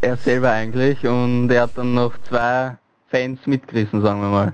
[0.00, 2.76] er selber eigentlich und er hat dann noch zwei
[3.10, 4.52] Fans mitgerissen, sagen wir mal.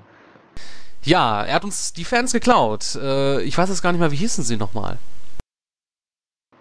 [1.06, 2.96] Ja, er hat uns die Fans geklaut.
[2.96, 4.98] Äh, ich weiß jetzt gar nicht mehr, wie hießen sie nochmal?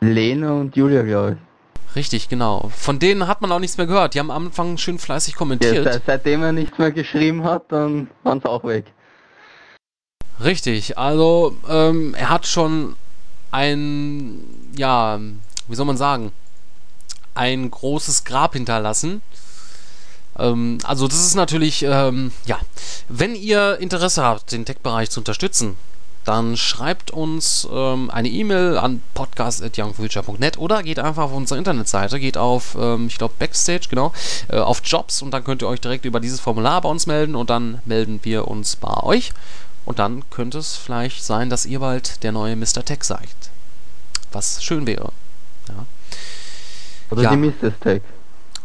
[0.01, 1.95] Lene und Julia, glaube ich.
[1.95, 2.69] Richtig, genau.
[2.75, 4.13] Von denen hat man auch nichts mehr gehört.
[4.13, 5.85] Die haben am Anfang schön fleißig kommentiert.
[5.85, 8.85] Ja, seit, seitdem er nichts mehr geschrieben hat, dann waren sie auch weg.
[10.43, 12.97] Richtig, also ähm, er hat schon
[13.51, 14.43] ein,
[14.77, 15.19] ja,
[15.67, 16.33] wie soll man sagen,
[17.33, 19.21] ein großes Grab hinterlassen.
[20.37, 22.59] Ähm, also das ist natürlich, ähm, ja,
[23.09, 25.77] wenn ihr Interesse habt, den Tech-Bereich zu unterstützen,
[26.25, 32.35] dann schreibt uns ähm, eine E-Mail an podcast.youngfuture.net oder geht einfach auf unsere Internetseite, geht
[32.35, 34.11] auf, ähm, ich glaube, Backstage, genau,
[34.49, 37.35] äh, auf Jobs und dann könnt ihr euch direkt über dieses Formular bei uns melden
[37.35, 39.33] und dann melden wir uns bei euch.
[39.85, 42.83] Und dann könnte es vielleicht sein, dass ihr bald der neue Mr.
[42.83, 43.29] Tech seid.
[44.31, 45.11] Was schön wäre.
[45.69, 45.85] Ja.
[47.11, 47.29] Oder ja.
[47.29, 47.73] die Mrs.
[47.79, 48.01] Tech.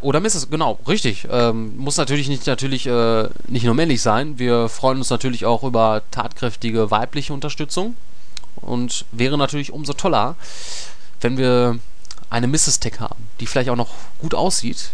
[0.01, 0.49] Oder Mrs.
[0.51, 1.29] Genau, richtig.
[1.31, 4.39] Ähm, muss natürlich nicht natürlich äh, nicht nur männlich sein.
[4.39, 7.97] Wir freuen uns natürlich auch über tatkräftige weibliche Unterstützung
[8.57, 10.37] und wäre natürlich umso toller,
[11.21, 11.79] wenn wir
[12.31, 12.81] eine Mrs.
[12.81, 14.91] Tech haben, die vielleicht auch noch gut aussieht.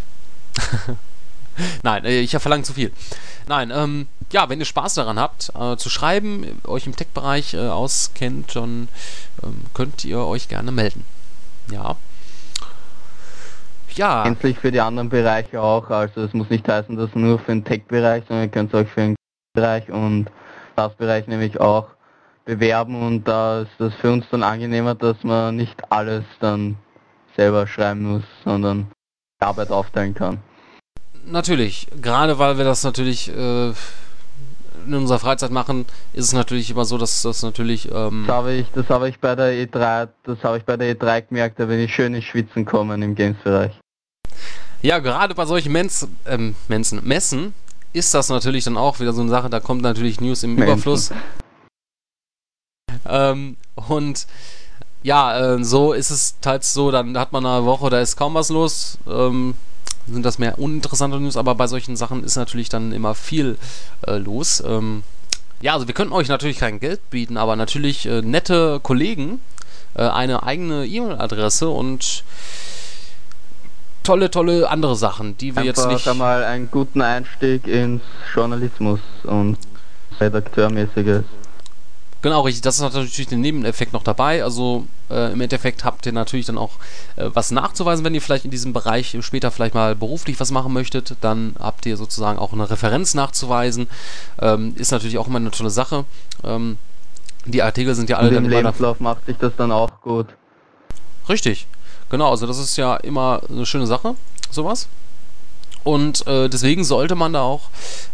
[1.83, 2.91] Nein, äh, ich habe verlangt zu viel.
[3.47, 7.69] Nein, ähm, ja, wenn ihr Spaß daran habt, äh, zu schreiben, euch im Tech-Bereich äh,
[7.69, 8.89] auskennt, dann
[9.41, 11.05] ähm, könnt ihr euch gerne melden.
[11.71, 11.95] Ja
[13.97, 14.25] ja.
[14.25, 15.89] Endlich für die anderen Bereiche auch.
[15.89, 18.89] Also es muss nicht heißen, dass nur für den Tech-Bereich, sondern ihr könnt es euch
[18.89, 19.15] für den
[19.53, 20.27] Bereich und
[20.75, 21.87] das Bereich nämlich auch
[22.45, 26.77] bewerben und da ist das für uns dann angenehmer, dass man nicht alles dann
[27.35, 28.87] selber schreiben muss, sondern
[29.41, 30.39] die Arbeit aufteilen kann.
[31.25, 33.73] Natürlich, gerade weil wir das natürlich äh,
[34.87, 37.91] in unserer Freizeit machen, ist es natürlich immer so, dass das natürlich.
[37.91, 40.95] Ähm das habe ich, das habe ich bei der E3, das habe ich bei der
[40.95, 43.77] E3 gemerkt, da bin ich schön ins Schwitzen kommen im Games-Bereich.
[44.81, 47.53] Ja, gerade bei solchen Menz, ähm, Mensen, Messen
[47.93, 50.73] ist das natürlich dann auch wieder so eine Sache, da kommt natürlich News im Menschen.
[50.73, 51.11] Überfluss.
[53.05, 54.27] Ähm, und
[55.03, 58.33] ja, äh, so ist es teils so, dann hat man eine Woche, da ist kaum
[58.33, 58.97] was los.
[59.07, 59.55] Ähm,
[60.07, 63.57] sind das mehr uninteressante News, aber bei solchen Sachen ist natürlich dann immer viel
[64.05, 64.63] äh, los.
[64.65, 65.03] Ähm,
[65.61, 69.41] ja, also wir könnten euch natürlich kein Geld bieten, aber natürlich äh, nette Kollegen
[69.95, 72.23] äh, eine eigene E-Mail-Adresse und
[74.07, 76.07] tolle, tolle andere Sachen, die wir Einfach jetzt nicht...
[76.07, 78.01] einmal einen guten Einstieg ins
[78.33, 79.57] Journalismus und
[80.19, 81.23] Redakteurmäßiges.
[82.21, 82.61] Genau, richtig.
[82.61, 84.43] Das ist natürlich den Nebeneffekt noch dabei.
[84.43, 86.71] Also äh, im Endeffekt habt ihr natürlich dann auch
[87.15, 90.73] äh, was nachzuweisen, wenn ihr vielleicht in diesem Bereich später vielleicht mal beruflich was machen
[90.73, 91.15] möchtet.
[91.21, 93.87] Dann habt ihr sozusagen auch eine Referenz nachzuweisen.
[94.41, 96.05] Ähm, ist natürlich auch immer eine tolle Sache.
[96.43, 96.77] Ähm,
[97.45, 100.27] die Artikel sind ja alle Und dann im Lebenslauf macht sich das dann auch gut.
[101.29, 101.67] Richtig.
[102.09, 104.15] Genau, also das ist ja immer eine schöne Sache,
[104.49, 104.87] sowas.
[105.83, 107.69] Und äh, deswegen sollte man da auch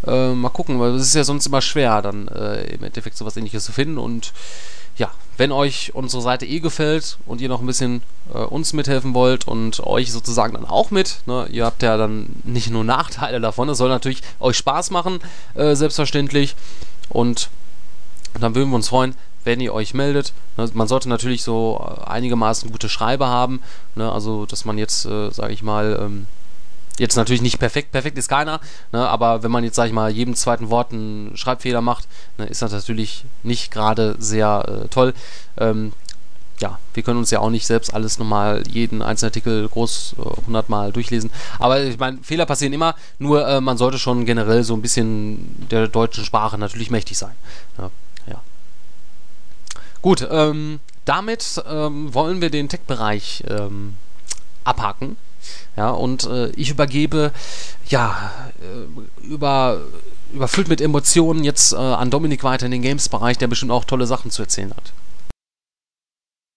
[0.06, 3.36] äh, mal gucken, weil es ist ja sonst immer schwer, dann äh, im Endeffekt sowas
[3.36, 3.98] ähnliches zu finden.
[3.98, 4.32] Und
[4.98, 9.16] ja, wenn euch unsere Seite eh gefällt und ihr noch ein bisschen äh, uns mithelfen
[9.16, 13.42] wollt und euch sozusagen dann auch mit, ne, ihr habt ja dann nicht nur Nachteile
[13.42, 15.20] davon, es soll natürlich euch Spaß machen,
[15.56, 16.56] äh, selbstverständlich.
[17.10, 17.50] Und
[18.40, 20.34] dann würden wir uns freuen, wenn ihr euch meldet.
[20.58, 23.62] Ne, man sollte natürlich so äh, einigermaßen gute Schreiber haben,
[23.96, 26.28] ne, also dass man jetzt, äh, sage ich mal, ähm,
[27.00, 28.60] Jetzt natürlich nicht perfekt, perfekt ist keiner,
[28.92, 32.62] ne, aber wenn man jetzt, sag ich mal, jedem zweiten Wort einen Schreibfehler macht, ist
[32.62, 35.16] das natürlich nicht gerade sehr äh, toll.
[35.58, 35.94] Ähm,
[36.60, 40.40] ja, wir können uns ja auch nicht selbst alles nochmal, jeden einzelnen Artikel groß äh,
[40.42, 41.32] 100 Mal durchlesen.
[41.58, 45.68] Aber ich meine, Fehler passieren immer, nur äh, man sollte schon generell so ein bisschen
[45.72, 47.34] der deutschen Sprache natürlich mächtig sein.
[47.80, 47.90] Ja.
[50.04, 53.96] Gut, ähm, damit ähm, wollen wir den Tech-Bereich ähm,
[54.66, 55.16] abhaken.
[55.78, 57.32] Ja, und äh, ich übergebe,
[57.88, 59.80] ja, äh, über,
[60.34, 64.06] überfüllt mit Emotionen jetzt äh, an Dominik weiter in den Games-Bereich, der bestimmt auch tolle
[64.06, 64.92] Sachen zu erzählen hat.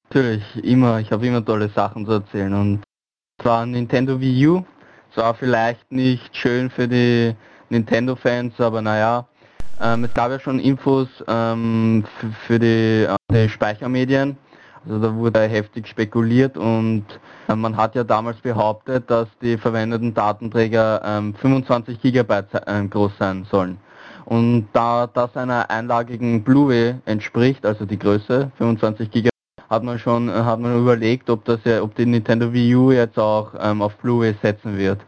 [0.08, 0.98] Natürlich, immer.
[0.98, 2.52] Ich habe immer tolle Sachen zu erzählen.
[2.52, 2.82] Und
[3.40, 4.64] zwar Nintendo Wii U.
[5.14, 7.36] Zwar vielleicht nicht schön für die
[7.70, 9.28] Nintendo-Fans, aber naja.
[9.80, 12.04] Ähm, es gab ja schon Infos ähm,
[12.46, 14.38] für die, äh, die Speichermedien.
[14.86, 17.04] Also da wurde heftig spekuliert und
[17.48, 23.12] äh, man hat ja damals behauptet, dass die verwendeten Datenträger ähm, 25 Gigabyte äh, groß
[23.18, 23.78] sein sollen.
[24.24, 29.30] Und da das einer einlagigen Blu-ray entspricht, also die Größe 25 Gigabyte,
[29.68, 33.18] hat man schon hat man überlegt, ob das ja, ob die Nintendo Wii U jetzt
[33.18, 35.00] auch ähm, auf Blu-ray setzen wird.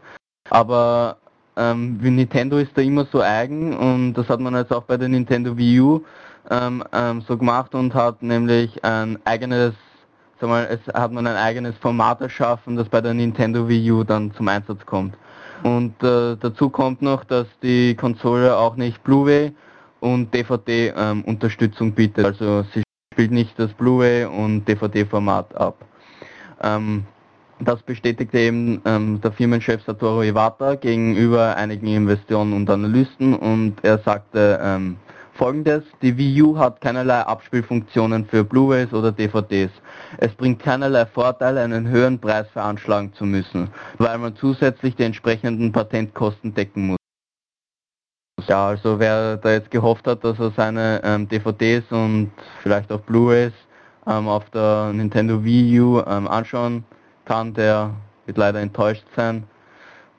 [0.49, 1.17] Aber
[1.59, 5.09] ähm, Nintendo ist da immer so eigen und das hat man jetzt auch bei der
[5.09, 6.01] Nintendo Wii U
[6.49, 9.73] ähm, ähm, so gemacht und hat nämlich ein eigenes,
[10.39, 14.03] sag mal, es hat man ein eigenes Format erschaffen, das bei der Nintendo Wii U
[14.03, 15.15] dann zum Einsatz kommt.
[15.63, 19.51] Und äh, dazu kommt noch, dass die Konsole auch nicht Blu-ray
[19.99, 22.25] und DVD ähm, Unterstützung bietet.
[22.25, 25.83] Also sie spielt nicht das Blu-ray und DVD-Format ab.
[27.61, 33.97] Das bestätigte eben ähm, der Firmenchef Satoru Iwata gegenüber einigen Investoren und Analysten und er
[33.97, 34.95] sagte ähm,
[35.33, 39.71] folgendes, die Wii U hat keinerlei Abspielfunktionen für Blu-rays oder DVDs.
[40.19, 45.73] Es bringt keinerlei Vorteil, einen höheren Preis veranschlagen zu müssen, weil man zusätzlich die entsprechenden
[45.73, 46.97] Patentkosten decken muss.
[48.47, 52.31] Ja, also wer da jetzt gehofft hat, dass er seine ähm, DVDs und
[52.63, 53.53] vielleicht auch Blu-rays
[54.07, 56.85] ähm, auf der Nintendo Wii U ähm, anschauen
[57.29, 57.91] kann, der
[58.25, 59.43] wird leider enttäuscht sein.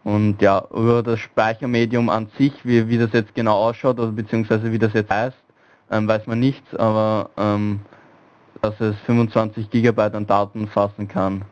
[0.05, 4.73] Und ja, über das Speichermedium an sich, wie, wie das jetzt genau ausschaut, oder beziehungsweise
[4.73, 5.37] wie das jetzt heißt,
[5.91, 7.81] ähm, weiß man nichts, aber ähm,
[8.63, 11.43] dass es 25 Gigabyte an Daten fassen kann.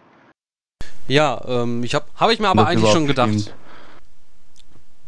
[1.08, 3.28] Ja, ähm, ich habe habe ich mir aber Das eigentlich schon gedacht.
[3.30, 3.54] stimmt.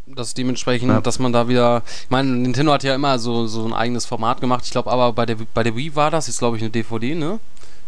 [0.07, 1.01] Dass dementsprechend, Ja.
[1.01, 1.83] dass man da wieder.
[1.87, 4.65] Ich meine, Nintendo hat ja immer so, so ein eigenes Format gemacht.
[4.65, 7.15] Ich glaube aber bei der bei der Wii war das jetzt glaube ich eine DVD,
[7.15, 7.39] ne?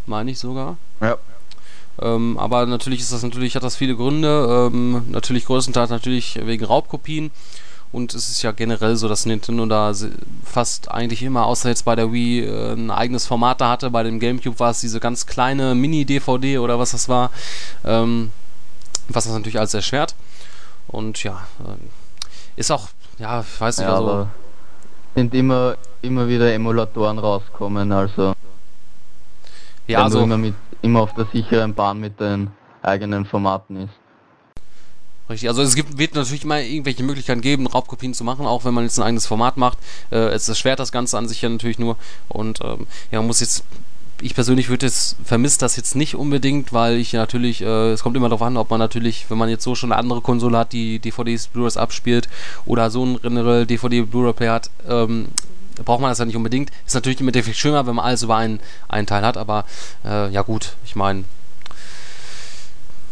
[0.06, 0.76] Meine ich sogar.
[1.00, 1.16] Ja.
[2.02, 4.70] Ähm, aber natürlich ist das natürlich, hat das viele Gründe.
[4.72, 7.30] Ähm, natürlich größtenteils natürlich wegen Raubkopien.
[7.92, 9.92] Und es ist ja generell so, dass Nintendo da
[10.44, 13.90] fast eigentlich immer, außer jetzt bei der Wii, äh, ein eigenes Format da hatte.
[13.90, 17.30] Bei dem Gamecube war es diese ganz kleine Mini-DVD oder was das war.
[17.84, 18.30] Ähm,
[19.08, 20.14] was das natürlich alles erschwert.
[20.88, 21.90] Und ja, ähm,
[22.56, 22.88] ist auch,
[23.18, 24.28] ja, ich weiß nicht, Ja, also.
[25.14, 28.34] sind immer immer wieder Emulatoren rauskommen, also
[29.86, 30.20] Ja, also.
[30.20, 32.50] immer mit immer auf der sicheren Bahn mit den
[32.82, 33.94] eigenen Formaten ist.
[35.28, 38.74] Richtig, also es gibt, wird natürlich immer irgendwelche Möglichkeiten geben, Raubkopien zu machen, auch wenn
[38.74, 39.78] man jetzt ein eigenes Format macht.
[40.10, 41.96] Äh, es erschwert das Ganze an sich ja natürlich nur.
[42.28, 43.64] Und ähm, ja, man muss jetzt,
[44.20, 48.16] ich persönlich würde jetzt, vermisse das jetzt nicht unbedingt, weil ich natürlich, äh, es kommt
[48.16, 50.72] immer darauf an, ob man natürlich, wenn man jetzt so schon eine andere Konsole hat,
[50.72, 52.28] die DVDs, Blu-rays abspielt
[52.66, 55.28] oder so ein generell DVD-Blu-ray-Player hat, ähm,
[55.84, 56.70] braucht man das ja nicht unbedingt.
[56.86, 59.64] Ist natürlich im Endeffekt schöner, wenn man alles über einen, einen Teil hat, aber
[60.04, 61.24] äh, ja gut, ich meine,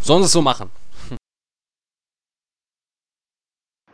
[0.00, 0.70] sollen sie es so machen.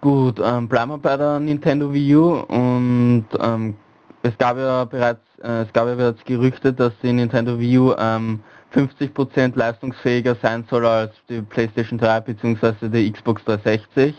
[0.01, 3.75] Gut, ähm, bleiben wir bei der Nintendo Wii U und ähm,
[4.23, 7.95] es gab ja bereits, äh, es gab ja bereits Gerüchte, dass die Nintendo Wii U
[7.99, 8.41] ähm,
[8.75, 12.89] 50% leistungsfähiger sein soll als die PlayStation 3 bzw.
[12.89, 14.15] die Xbox 360.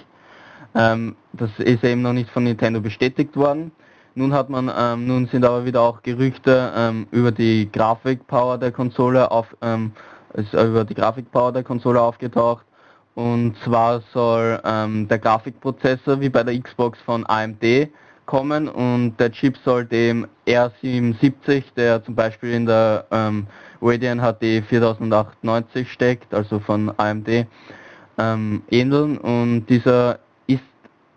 [0.75, 3.71] Ähm, das ist eben noch nicht von Nintendo bestätigt worden.
[4.17, 8.71] Nun hat man, ähm, nun sind aber wieder auch Gerüchte ähm, über die Grafikpower der
[8.71, 9.91] Konsole auf, ähm,
[10.33, 12.65] ist über die Grafikpower der Konsole aufgetaucht.
[13.13, 17.89] Und zwar soll ähm, der Grafikprozessor wie bei der Xbox von AMD
[18.25, 23.45] kommen und der Chip soll dem R77, der zum Beispiel in der ähm,
[23.83, 27.45] Radeon HD 4098 steckt, also von AMD,
[28.17, 30.63] ähm, ähneln und dieser ist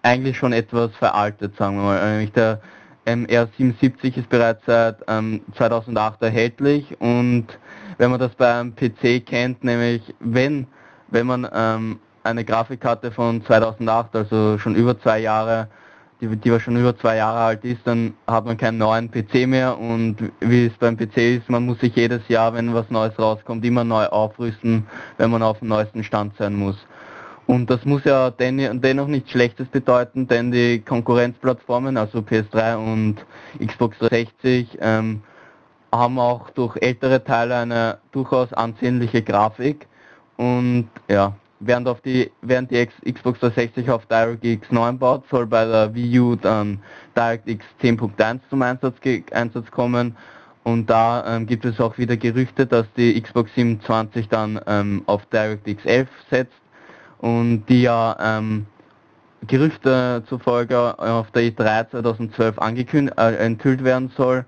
[0.03, 2.11] eigentlich schon etwas veraltet, sagen wir mal.
[2.11, 2.61] Nämlich der
[3.11, 7.47] ähm, R77 ist bereits seit ähm, 2008 erhältlich und
[7.99, 10.67] wenn man das beim PC kennt, nämlich wenn,
[11.09, 15.69] wenn man ähm, eine Grafikkarte von 2008, also schon über zwei Jahre,
[16.21, 19.79] die, die schon über zwei Jahre alt ist, dann hat man keinen neuen PC mehr
[19.79, 23.65] und wie es beim PC ist, man muss sich jedes Jahr, wenn was Neues rauskommt,
[23.65, 24.87] immer neu aufrüsten,
[25.19, 26.77] wenn man auf dem neuesten Stand sein muss.
[27.51, 33.17] Und das muss ja den, dennoch nichts Schlechtes bedeuten, denn die Konkurrenzplattformen, also PS3 und
[33.59, 35.21] Xbox 360, ähm,
[35.91, 39.89] haben auch durch ältere Teile eine durchaus ansehnliche Grafik.
[40.37, 45.65] Und ja, während, auf die, während die Xbox 360 auf DirectX 9 baut, soll bei
[45.65, 46.79] der Wii U dann
[47.17, 48.95] DirectX 10.1 zum Einsatz,
[49.33, 50.17] Einsatz kommen.
[50.63, 55.27] Und da ähm, gibt es auch wieder Gerüchte, dass die Xbox 27 dann ähm, auf
[55.27, 56.53] DirectX 11 setzt
[57.21, 58.67] und die ja ähm,
[59.47, 64.45] Gerüchte zufolge auf der E3 2012 angekündigt, äh, enthüllt werden soll.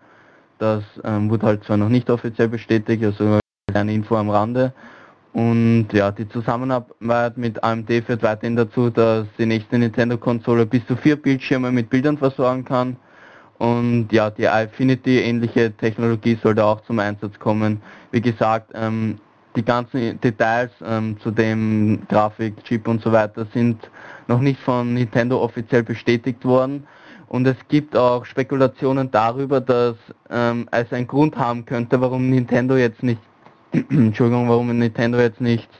[0.59, 3.41] Das ähm, wurde halt zwar noch nicht offiziell bestätigt, also
[3.73, 4.73] eine Info am Rande.
[5.33, 10.95] Und ja, die Zusammenarbeit mit AMD führt weiterhin dazu, dass die nächste Nintendo-Konsole bis zu
[10.95, 12.97] vier Bildschirme mit Bildern versorgen kann.
[13.59, 17.81] Und ja, die Infinity ähnliche Technologie soll da auch zum Einsatz kommen.
[18.11, 19.19] Wie gesagt, ähm,
[19.57, 23.91] die ganzen Details ähm, zu dem Grafikchip und so weiter sind
[24.29, 26.87] noch nicht von Nintendo offiziell bestätigt worden.
[27.29, 29.97] Und es gibt auch Spekulationen darüber, dass
[30.31, 33.21] ähm, es einen Grund haben könnte, warum Nintendo jetzt nicht,
[33.73, 35.75] Entschuldigung, warum Nintendo jetzt nichts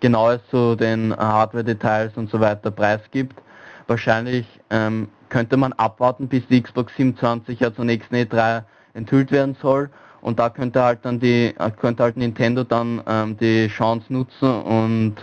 [0.00, 3.40] Genaues zu den Hardware-Details und so weiter preisgibt.
[3.88, 8.62] Wahrscheinlich ähm, könnte man abwarten, bis die Xbox 27 ja zur nächsten E3
[8.94, 13.68] enthüllt werden soll und da könnte halt dann die, könnte halt Nintendo dann ähm, die
[13.68, 15.14] Chance nutzen und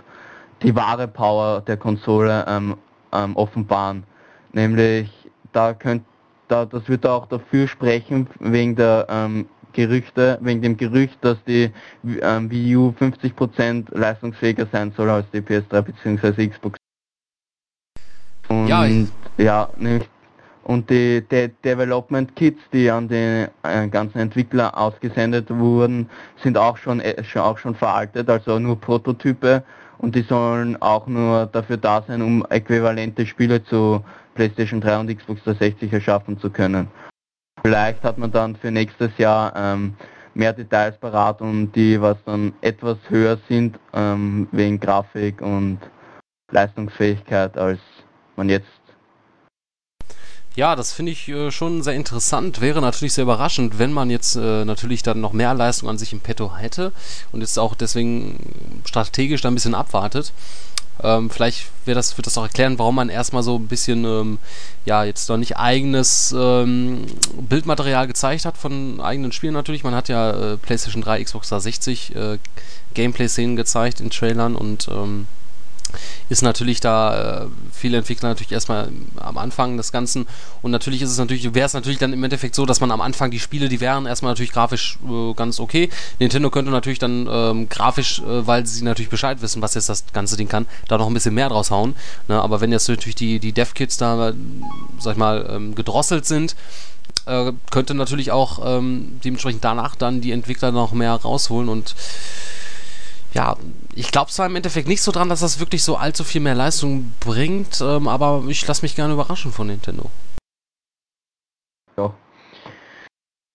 [0.61, 2.75] die wahre Power der Konsole ähm,
[3.11, 4.03] ähm, offenbaren.
[4.53, 5.09] Nämlich
[5.51, 6.05] da könnte
[6.47, 11.71] da, das wird auch dafür sprechen, wegen der ähm, Gerüchte, wegen dem Gerücht, dass die
[12.21, 16.47] ähm, Wii U 50% leistungsfähiger sein soll als die PS3 bzw.
[16.47, 16.77] Xbox.
[18.47, 18.85] Und ja,
[19.37, 20.07] ja nämlich
[20.65, 26.09] und die, die Development Kits, die an die äh, ganzen Entwickler ausgesendet wurden,
[26.41, 29.63] sind auch schon, äh, auch schon veraltet, also nur Prototype
[29.99, 35.15] und die sollen auch nur dafür da sein, um äquivalente Spiele zu PlayStation 3 und
[35.15, 36.87] Xbox 360 erschaffen zu können.
[37.61, 39.95] Vielleicht hat man dann für nächstes Jahr ähm,
[40.33, 45.79] mehr Details parat und die, was dann etwas höher sind ähm, wegen Grafik und
[46.51, 47.79] Leistungsfähigkeit, als
[48.35, 48.84] man jetzt
[50.55, 52.61] ja, das finde ich äh, schon sehr interessant.
[52.61, 56.13] Wäre natürlich sehr überraschend, wenn man jetzt äh, natürlich dann noch mehr Leistung an sich
[56.13, 56.91] im Petto hätte
[57.31, 60.31] und jetzt auch deswegen strategisch da ein bisschen abwartet.
[61.03, 64.39] Ähm, vielleicht wird das, wird das auch erklären, warum man erstmal so ein bisschen, ähm,
[64.85, 67.05] ja, jetzt noch nicht eigenes ähm,
[67.37, 69.83] Bildmaterial gezeigt hat von eigenen Spielen natürlich.
[69.83, 72.37] Man hat ja äh, PlayStation 3, Xbox 360 äh,
[72.93, 75.27] Gameplay-Szenen gezeigt in Trailern und ähm,
[76.29, 80.27] ist natürlich da äh, viele Entwickler natürlich erstmal am Anfang des Ganzen
[80.61, 83.01] und natürlich ist es natürlich, wäre es natürlich dann im Endeffekt so, dass man am
[83.01, 85.89] Anfang die Spiele, die wären erstmal natürlich grafisch äh, ganz okay.
[86.19, 90.05] Nintendo könnte natürlich dann ähm, grafisch, äh, weil sie natürlich Bescheid wissen, was jetzt das
[90.13, 91.95] ganze Ding kann, da noch ein bisschen mehr draus hauen.
[92.27, 92.41] Ne?
[92.41, 94.33] Aber wenn jetzt natürlich die, die Dev-Kits da,
[94.99, 96.55] sag ich mal, ähm, gedrosselt sind,
[97.25, 101.95] äh, könnte natürlich auch ähm, dementsprechend danach dann die Entwickler noch mehr rausholen und
[103.33, 103.57] ja,
[103.95, 106.53] ich glaube zwar im Endeffekt nicht so dran, dass das wirklich so allzu viel mehr
[106.53, 110.09] Leistung bringt, ähm, aber ich lasse mich gerne überraschen von Nintendo.
[111.97, 112.13] Ja.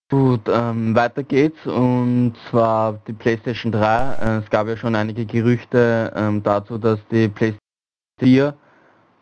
[0.09, 4.13] Gut, ähm, weiter geht's und zwar die PlayStation 3.
[4.13, 7.59] Äh, es gab ja schon einige Gerüchte ähm, dazu, dass die PlayStation
[8.19, 8.53] 4,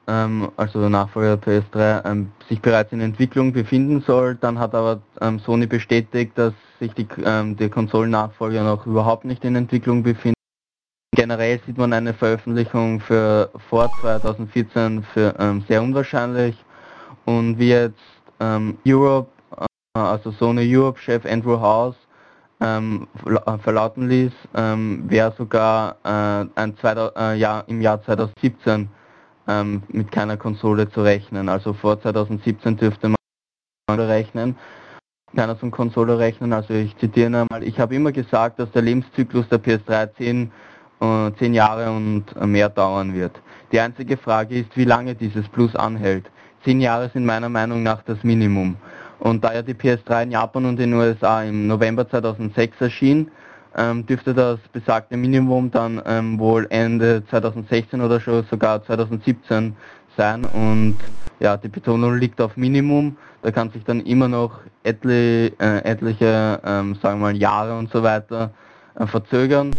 [0.08, 4.36] ähm, also der Nachfolger der PS3, ähm, sich bereits in Entwicklung befinden soll.
[4.36, 9.58] Dann hat aber ähm, Sony bestätigt, dass sich die, die Konsolennachfolger noch überhaupt nicht in
[9.58, 10.39] Entwicklung befinden.
[11.20, 16.56] Generell sieht man eine Veröffentlichung für vor 2014 für ähm, sehr unwahrscheinlich
[17.26, 18.00] und wie jetzt
[18.40, 19.28] ähm, Europe
[19.94, 21.98] also Sony Europe-Chef Andrew House
[22.62, 23.06] ähm,
[23.62, 28.88] verlauten ließ, ähm, wäre sogar äh, ein zweiter, äh, Jahr, im Jahr 2017
[29.50, 31.50] ähm, mit keiner Konsole zu rechnen.
[31.50, 34.56] Also vor 2017 dürfte man rechnen,
[35.36, 36.54] keiner zum Konsole rechnen.
[36.54, 40.52] Also ich zitiere einmal, ich habe immer gesagt, dass der Lebenszyklus der PS3 10,
[41.02, 43.40] äh, 10 Jahre und mehr dauern wird.
[43.72, 46.26] Die einzige Frage ist, wie lange dieses Plus anhält.
[46.64, 48.76] 10 Jahre sind meiner Meinung nach das Minimum.
[49.20, 53.32] Und da ja die PS3 in Japan und in den USA im November 2006 erschien,
[53.78, 59.76] ähm, dürfte das besagte Minimum dann ähm, wohl Ende 2016 oder schon sogar 2017
[60.18, 60.98] sein und
[61.40, 66.60] ja, die Betonung liegt auf Minimum, da kann sich dann immer noch etli, äh, etliche,
[66.66, 68.52] ähm, sagen wir mal, Jahre und so weiter
[68.96, 69.72] äh, verzögern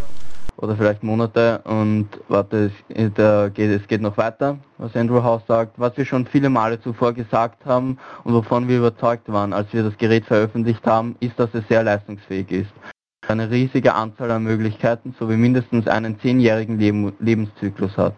[0.61, 5.43] oder vielleicht Monate und warte, es, da geht, es geht noch weiter, was Andrew House
[5.49, 9.73] sagt, was wir schon viele Male zuvor gesagt haben und wovon wir überzeugt waren, als
[9.73, 12.73] wir das Gerät veröffentlicht haben, ist, dass es sehr leistungsfähig ist.
[13.27, 18.15] Eine riesige Anzahl an Möglichkeiten sowie mindestens einen zehnjährigen Leben, Lebenszyklus hat.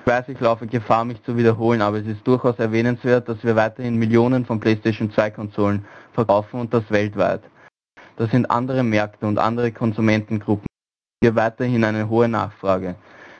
[0.00, 3.56] Ich weiß, ich laufe Gefahr, mich zu wiederholen, aber es ist durchaus erwähnenswert, dass wir
[3.56, 7.42] weiterhin Millionen von PlayStation 2 Konsolen verkaufen und das weltweit.
[8.16, 10.67] Das sind andere Märkte und andere Konsumentengruppen
[11.22, 12.94] hier weiterhin eine hohe Nachfrage.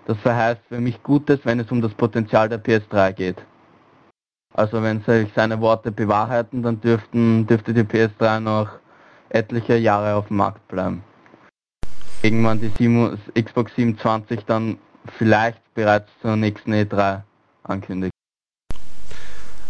[0.06, 3.36] Das verheißt für mich Gutes, wenn es um das Potenzial der PS3 geht.
[4.54, 8.68] Also wenn sich seine Worte bewahrheiten, dann dürften, dürfte die PS3 noch
[9.28, 11.04] etliche Jahre auf dem Markt bleiben.
[12.22, 14.78] Irgendwann die 7, Xbox 27 dann
[15.16, 17.22] vielleicht bereits zur nächsten E3
[17.62, 18.12] ankündigt.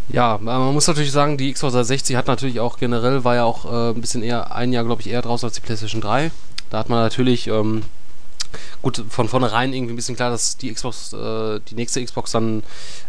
[0.08, 3.66] Ja, man muss natürlich sagen, die Xbox 360 hat natürlich auch generell, war ja auch
[3.66, 6.30] äh, ein bisschen eher, ein Jahr glaube ich eher draußen als die PlayStation 3.
[6.70, 7.82] Da hat man natürlich ähm,
[8.82, 12.62] gut, von vornherein irgendwie ein bisschen klar, dass die Xbox, äh, die nächste Xbox dann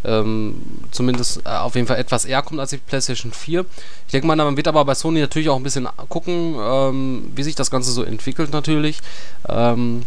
[0.03, 0.61] ähm,
[0.91, 3.65] zumindest äh, auf jeden Fall etwas eher kommt als die PlayStation 4.
[4.05, 7.43] Ich denke mal, man wird aber bei Sony natürlich auch ein bisschen gucken, ähm, wie
[7.43, 9.01] sich das Ganze so entwickelt natürlich.
[9.47, 10.03] Ähm,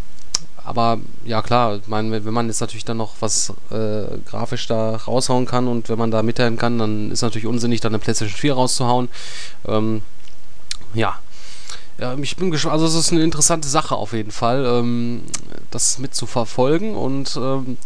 [0.64, 4.96] aber ja klar, ich meine, wenn man jetzt natürlich dann noch was äh, grafisch da
[4.96, 8.38] raushauen kann und wenn man da mitteilen kann, dann ist natürlich unsinnig, dann eine PlayStation
[8.38, 9.08] 4 rauszuhauen.
[9.66, 10.02] Ähm,
[10.94, 11.18] ja,
[11.98, 12.74] ja, ich bin gespannt.
[12.74, 15.22] Also es ist eine interessante Sache auf jeden Fall, ähm,
[15.70, 17.76] das mit zu verfolgen und ähm,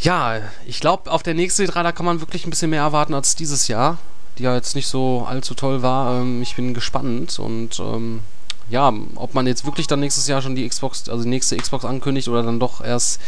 [0.00, 3.12] ja, ich glaube, auf der nächsten E3, da kann man wirklich ein bisschen mehr erwarten
[3.12, 3.98] als dieses Jahr,
[4.38, 6.20] die ja jetzt nicht so allzu toll war.
[6.20, 8.20] Ähm, ich bin gespannt und ähm,
[8.70, 11.84] ja, ob man jetzt wirklich dann nächstes Jahr schon die Xbox, also die nächste Xbox
[11.84, 13.20] ankündigt oder dann doch erst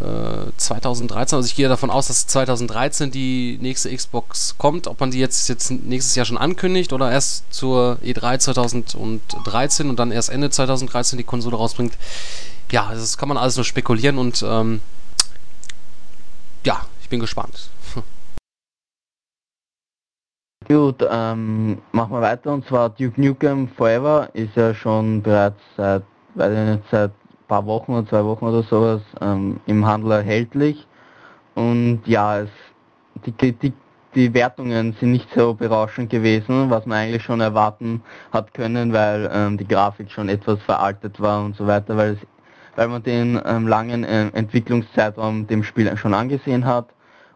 [0.00, 1.36] äh, 2013.
[1.36, 4.86] Also ich gehe davon aus, dass 2013 die nächste Xbox kommt.
[4.86, 9.98] Ob man die jetzt, jetzt nächstes Jahr schon ankündigt oder erst zur E3 2013 und
[9.98, 11.92] dann erst Ende 2013 die Konsole rausbringt.
[12.72, 14.80] Ja, das kann man alles nur spekulieren und ähm,
[16.64, 17.68] ja, ich bin gespannt.
[20.68, 22.52] Gut, ähm, machen wir weiter.
[22.52, 26.02] Und zwar Duke Nukem Forever ist ja schon bereits seit,
[26.34, 30.10] weiß ich nicht, seit ein paar Wochen oder zwei Wochen oder sowas ähm, im Handel
[30.10, 30.84] erhältlich.
[31.54, 32.48] Und ja, es,
[33.24, 33.72] die, die,
[34.16, 38.02] die Wertungen sind nicht so berauschend gewesen, was man eigentlich schon erwarten
[38.32, 42.18] hat können, weil ähm, die Grafik schon etwas veraltet war und so weiter, weil, es,
[42.74, 46.88] weil man den ähm, langen äh, Entwicklungszeitraum dem Spiel schon angesehen hat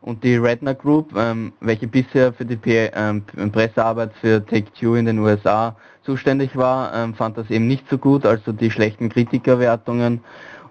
[0.03, 3.23] und die Redner Group, ähm, welche bisher für die P ähm,
[3.53, 8.25] Pressearbeit für Take-Two in den USA zuständig war, ähm, fand das eben nicht so gut,
[8.25, 10.21] also die schlechten Kritikerwertungen.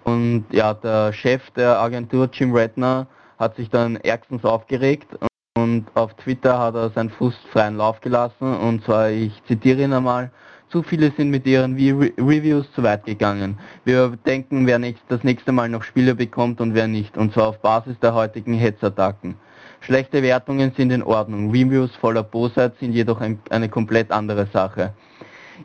[0.04, 3.06] Und ja, der Chef der Agentur, Jim Redner,
[3.38, 5.08] hat sich dann ärgstens aufgeregt
[5.56, 9.92] und auf Twitter hat er seinen Fuß freien Lauf gelassen und zwar, ich zitiere ihn
[9.92, 10.30] einmal,
[10.70, 13.58] zu viele sind mit ihren Re Reviews zu weit gegangen.
[13.84, 17.48] Wir denken, wer nicht, das nächste Mal noch Spiele bekommt und wer nicht, und zwar
[17.48, 19.34] auf Basis der heutigen Hetzattacken.
[19.80, 24.94] Schlechte Wertungen sind in Ordnung, Reviews voller Bosheit sind jedoch ein, eine komplett andere Sache.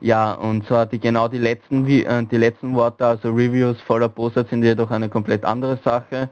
[0.01, 4.49] Ja, und zwar die genau die letzten, äh, die letzten Worte, also Reviews voller Bosheit
[4.49, 6.29] sind jedoch eine komplett andere Sache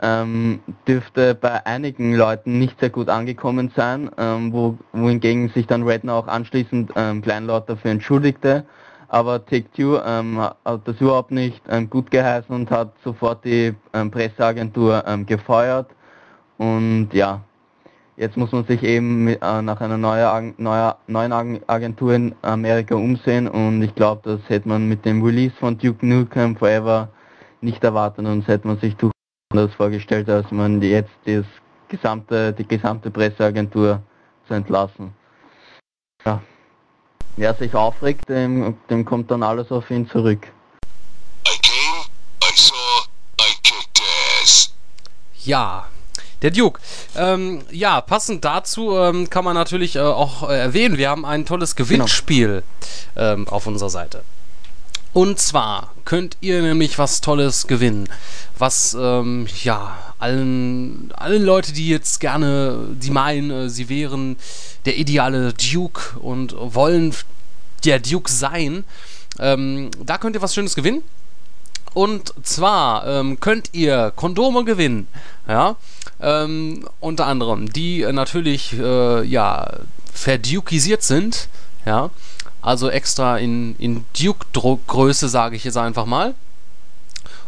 [0.00, 5.82] ähm, dürfte bei einigen Leuten nicht sehr gut angekommen sein, ähm, wo, wohingegen sich dann
[5.82, 8.64] Redner auch anschließend ähm, kleinlaut dafür entschuldigte.
[9.08, 14.10] Aber Take-Two ähm, hat das überhaupt nicht ähm, gut geheißen und hat sofort die ähm,
[14.10, 15.90] Presseagentur ähm, gefeuert.
[16.58, 17.40] Und ja,
[18.18, 22.96] jetzt muss man sich eben mit, äh, nach einer neue, neue, neuen Agentur in Amerika
[22.96, 27.08] umsehen und ich glaube, das hätte man mit dem Release von Duke Nukem Forever
[27.60, 29.12] nicht erwartet und das hätte man sich durch
[29.50, 31.46] anders vorgestellt, als man jetzt das
[31.88, 34.02] gesamte, die gesamte Presseagentur
[34.46, 35.14] zu entlassen.
[36.26, 36.42] Ja.
[37.36, 40.48] Wer sich aufregt, dem, dem kommt dann alles auf ihn zurück.
[45.44, 45.86] Ja,
[46.42, 46.78] Der Duke.
[47.16, 51.46] Ähm, ja, passend dazu ähm, kann man natürlich äh, auch äh, erwähnen, wir haben ein
[51.46, 51.88] tolles genau.
[51.88, 52.62] Gewinnspiel
[53.14, 53.32] genau.
[53.32, 54.22] ähm, auf unserer Seite.
[55.12, 58.08] Und zwar könnt ihr nämlich was Tolles gewinnen,
[58.58, 64.36] was ähm, ja allen allen Leute, die jetzt gerne, die meinen, äh, sie wären
[64.84, 67.14] der ideale Duke und wollen
[67.84, 68.84] der Duke sein,
[69.38, 71.02] ähm, da könnt ihr was Schönes gewinnen.
[71.94, 75.08] Und zwar ähm, könnt ihr Kondome gewinnen,
[75.48, 75.76] ja,
[76.20, 79.78] ähm, unter anderem, die natürlich äh, ja
[80.12, 81.48] verdukisiert sind,
[81.86, 82.10] ja,
[82.60, 86.34] also extra in, in Duke-Größe, sage ich jetzt einfach mal.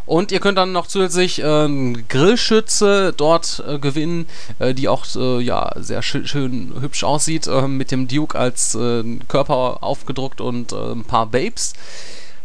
[0.06, 4.26] Und ihr könnt dann noch zusätzlich äh, Grillschütze dort äh, gewinnen,
[4.58, 8.74] äh, die auch äh, ja, sehr schön, schön hübsch aussieht, äh, mit dem Duke als
[8.74, 11.74] äh, Körper aufgedruckt und ein paar Babes.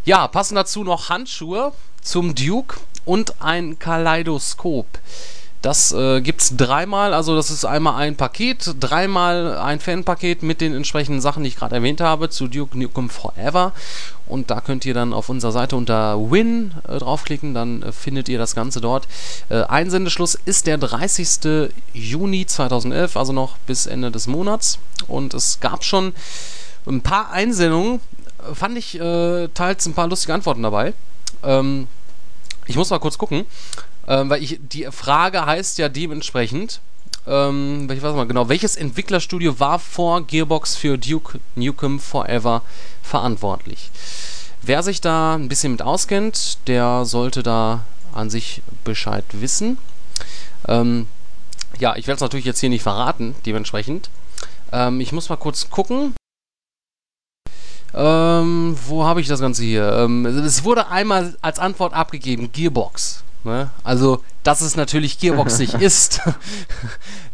[0.03, 1.71] Ja, passen dazu noch Handschuhe
[2.03, 4.85] zum Duke und ein Kaleidoskop.
[5.65, 10.61] Das äh, gibt es dreimal, also das ist einmal ein Paket, dreimal ein Fanpaket mit
[10.61, 13.73] den entsprechenden Sachen, die ich gerade erwähnt habe, zu Duke Nukem Forever.
[14.27, 18.29] Und da könnt ihr dann auf unserer Seite unter Win äh, draufklicken, dann äh, findet
[18.29, 19.07] ihr das Ganze dort.
[19.49, 21.71] Äh, Einsendeschluss ist der 30.
[21.93, 24.77] Juni 2011, also noch bis Ende des Monats.
[25.07, 26.13] Und es gab schon
[26.85, 28.01] ein paar Einsendungen,
[28.53, 30.93] fand ich äh, teils ein paar lustige Antworten dabei.
[31.41, 31.87] Ähm,
[32.67, 33.45] ich muss mal kurz gucken.
[34.07, 36.79] Ähm, weil ich, die Frage heißt ja dementsprechend,
[37.27, 42.61] ähm, ich weiß mal genau, welches Entwicklerstudio war vor Gearbox für Duke Nukem Forever
[43.01, 43.89] verantwortlich?
[44.61, 47.83] Wer sich da ein bisschen mit auskennt, der sollte da
[48.13, 49.77] an sich Bescheid wissen.
[50.67, 51.07] Ähm,
[51.79, 54.09] ja, ich werde es natürlich jetzt hier nicht verraten, dementsprechend.
[54.71, 56.15] Ähm, ich muss mal kurz gucken.
[57.93, 59.91] Ähm, wo habe ich das Ganze hier?
[59.93, 63.24] Ähm, es wurde einmal als Antwort abgegeben, Gearbox.
[63.45, 63.69] Ne?
[63.83, 66.21] Also, dass es natürlich Gearbox nicht ist,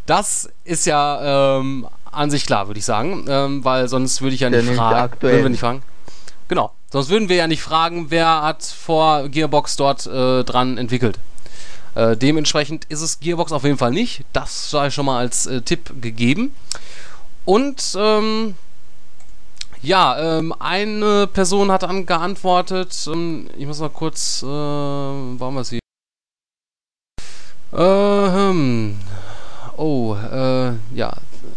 [0.05, 3.25] das ist ja ähm, an sich klar, würde ich sagen.
[3.27, 5.21] Ähm, weil sonst würde ich ja nicht Der fragen.
[5.21, 5.83] Würden wir nicht fragen.
[6.47, 6.71] Genau.
[6.91, 11.17] Sonst würden wir ja nicht fragen, wer hat vor Gearbox dort äh, dran entwickelt.
[11.95, 14.23] Äh, dementsprechend ist es Gearbox auf jeden Fall nicht.
[14.33, 16.53] Das sei schon mal als äh, Tipp gegeben.
[17.45, 18.55] Und ähm,
[19.81, 22.95] ja, ähm, eine Person hat dann geantwortet.
[23.07, 25.80] Ähm, ich muss mal kurz, äh, warum wir sie?
[27.73, 28.97] Ähm,
[29.77, 31.13] oh, äh, ja,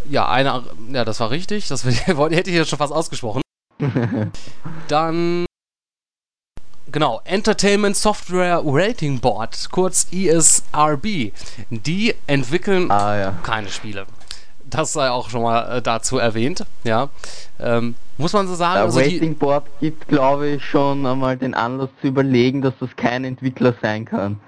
[0.08, 0.62] ja, eine,
[0.92, 1.68] ja, das war richtig.
[1.68, 3.42] Das hätte ich jetzt schon fast ausgesprochen.
[4.88, 5.46] Dann,
[6.90, 11.32] genau, Entertainment Software Rating Board, kurz ESRB.
[11.70, 13.34] Die entwickeln ah, ja.
[13.42, 14.06] keine Spiele.
[14.64, 17.08] Das sei auch schon mal äh, dazu erwähnt, ja.
[17.60, 18.74] Ähm, muss man so sagen.
[18.74, 22.90] Der also Rating Board gibt, glaube ich, schon einmal den Anlass zu überlegen, dass das
[22.96, 24.40] kein Entwickler sein kann.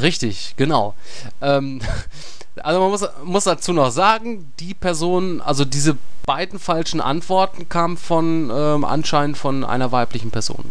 [0.00, 0.94] Richtig, genau.
[1.40, 1.80] Ähm,
[2.62, 7.96] also man muss, muss dazu noch sagen, die Person, also diese beiden falschen Antworten kamen
[7.96, 10.70] von ähm, anscheinend von einer weiblichen Person.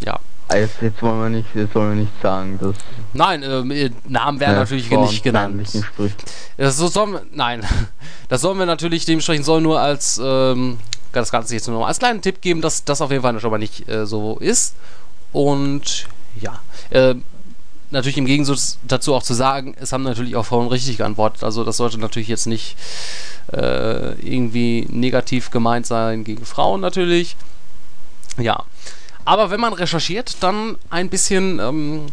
[0.00, 0.18] Ja.
[0.50, 2.74] Jetzt, jetzt wollen wir nicht, jetzt wollen wir nicht sagen, dass.
[3.12, 5.60] Nein, äh, Namen werden ja, natürlich nicht genannt.
[6.56, 7.66] Das so sollen nein,
[8.30, 10.78] das sollen wir natürlich dementsprechend soll nur als ähm,
[11.12, 13.58] das Ganze jetzt nur als kleinen Tipp geben, dass das auf jeden Fall schon mal
[13.58, 14.74] nicht äh, so ist.
[15.32, 16.06] Und
[16.40, 16.60] ja,
[16.90, 17.14] äh,
[17.90, 21.42] natürlich im Gegensatz dazu auch zu sagen, es haben natürlich auch Frauen richtig geantwortet.
[21.42, 22.76] Also das sollte natürlich jetzt nicht
[23.52, 27.36] äh, irgendwie negativ gemeint sein gegen Frauen natürlich.
[28.36, 28.64] Ja.
[29.24, 32.06] Aber wenn man recherchiert, dann ein bisschen ähm,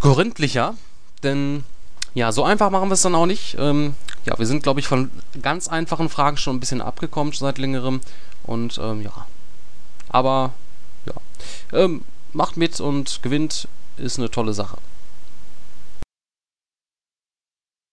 [0.00, 0.74] gründlicher.
[1.22, 1.64] Denn
[2.14, 3.56] ja, so einfach machen wir es dann auch nicht.
[3.58, 3.94] Ähm,
[4.26, 5.10] ja, wir sind, glaube ich, von
[5.40, 8.00] ganz einfachen Fragen schon ein bisschen abgekommen seit längerem.
[8.44, 9.26] Und ähm, ja.
[10.08, 10.52] Aber
[11.06, 11.78] ja.
[11.78, 12.02] Ähm,
[12.32, 14.78] macht mit und gewinnt, ist eine tolle Sache.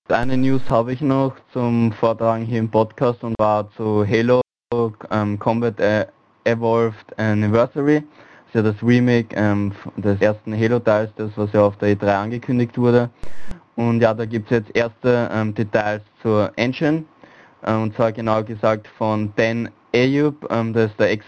[0.09, 4.41] Eine News habe ich noch zum Vortragen hier im Podcast und war zu Halo
[5.11, 6.05] ähm, Combat äh,
[6.45, 8.01] Evolved Anniversary.
[8.01, 12.23] Das ist ja das Remake ähm, des ersten Halo-Teils, das was ja auf der E3
[12.23, 13.09] angekündigt wurde.
[13.75, 17.03] Und ja, da gibt es jetzt erste ähm, Details zur Engine.
[17.63, 21.25] Äh, und zwar genau gesagt von Ben Ayub, ähm, das ist der Ex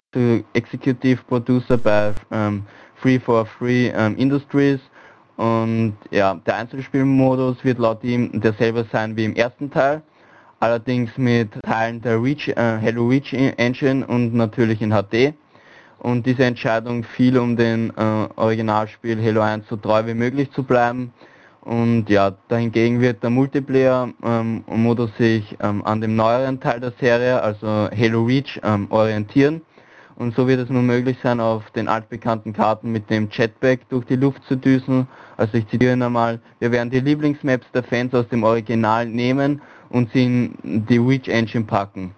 [0.53, 2.65] Executive Producer bei ähm,
[3.01, 4.79] Free for Free ähm, Industries.
[5.37, 10.01] Und ja, der Einzelspielmodus wird laut ihm derselbe sein wie im ersten Teil,
[10.59, 15.33] allerdings mit Teilen der Reach, äh, Hello Reach Engine und natürlich in HD.
[15.99, 20.63] Und diese Entscheidung fiel, um den äh, Originalspiel Halo 1 so treu wie möglich zu
[20.63, 21.13] bleiben.
[21.61, 27.41] Und ja, dahingegen wird der Multiplayer-Modus ähm, sich ähm, an dem neueren Teil der Serie,
[27.41, 29.61] also Halo Reach, ähm, orientieren
[30.19, 34.05] und so wird es nun möglich sein, auf den altbekannten Karten mit dem Jetpack durch
[34.05, 35.07] die Luft zu düsen.
[35.37, 40.11] Also ich zitiere nochmal, wir werden die Lieblingsmaps der Fans aus dem Original nehmen und
[40.11, 42.13] sie in die Reach Engine packen.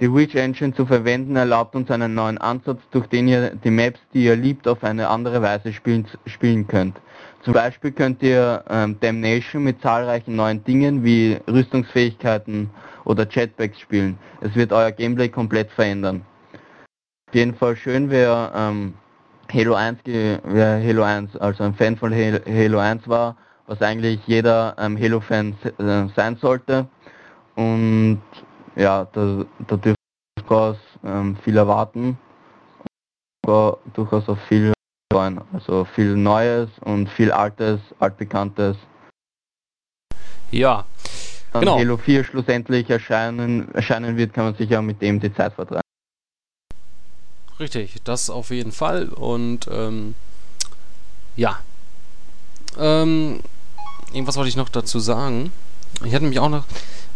[0.00, 3.98] Die Reach Engine zu verwenden erlaubt uns einen neuen Ansatz, durch den ihr die Maps,
[4.14, 6.96] die ihr liebt, auf eine andere Weise spielen, spielen könnt.
[7.42, 12.70] Zum Beispiel könnt ihr ähm, Damnation mit zahlreichen neuen Dingen wie Rüstungsfähigkeiten
[13.04, 14.16] oder Jetpacks spielen.
[14.40, 16.24] Es wird euer Gameplay komplett verändern.
[17.32, 18.92] Auf jeden Fall schön, wer ähm,
[19.50, 24.76] Halo 1, wer Halo 1, also ein Fan von Halo 1 war, was eigentlich jeder
[24.78, 26.86] ähm, Halo-Fan äh, sein sollte.
[27.54, 28.20] Und
[28.76, 32.18] ja, da, da dürfen wir durchaus ähm, viel erwarten.
[33.46, 34.74] Aber durchaus auch viel
[35.10, 35.40] freuen.
[35.54, 38.76] Also viel Neues und viel Altes, Altbekanntes.
[40.50, 40.84] Ja.
[41.54, 41.78] Dann genau.
[41.78, 45.80] Halo 4 schlussendlich erscheinen, erscheinen wird, kann man sich ja mit dem die Zeit vertreiben.
[47.60, 49.08] Richtig, das auf jeden Fall.
[49.08, 50.14] Und ähm,
[51.36, 51.58] ja.
[52.78, 53.40] Ähm,
[54.12, 55.52] irgendwas wollte ich noch dazu sagen.
[56.04, 56.64] Ich hatte mich auch noch.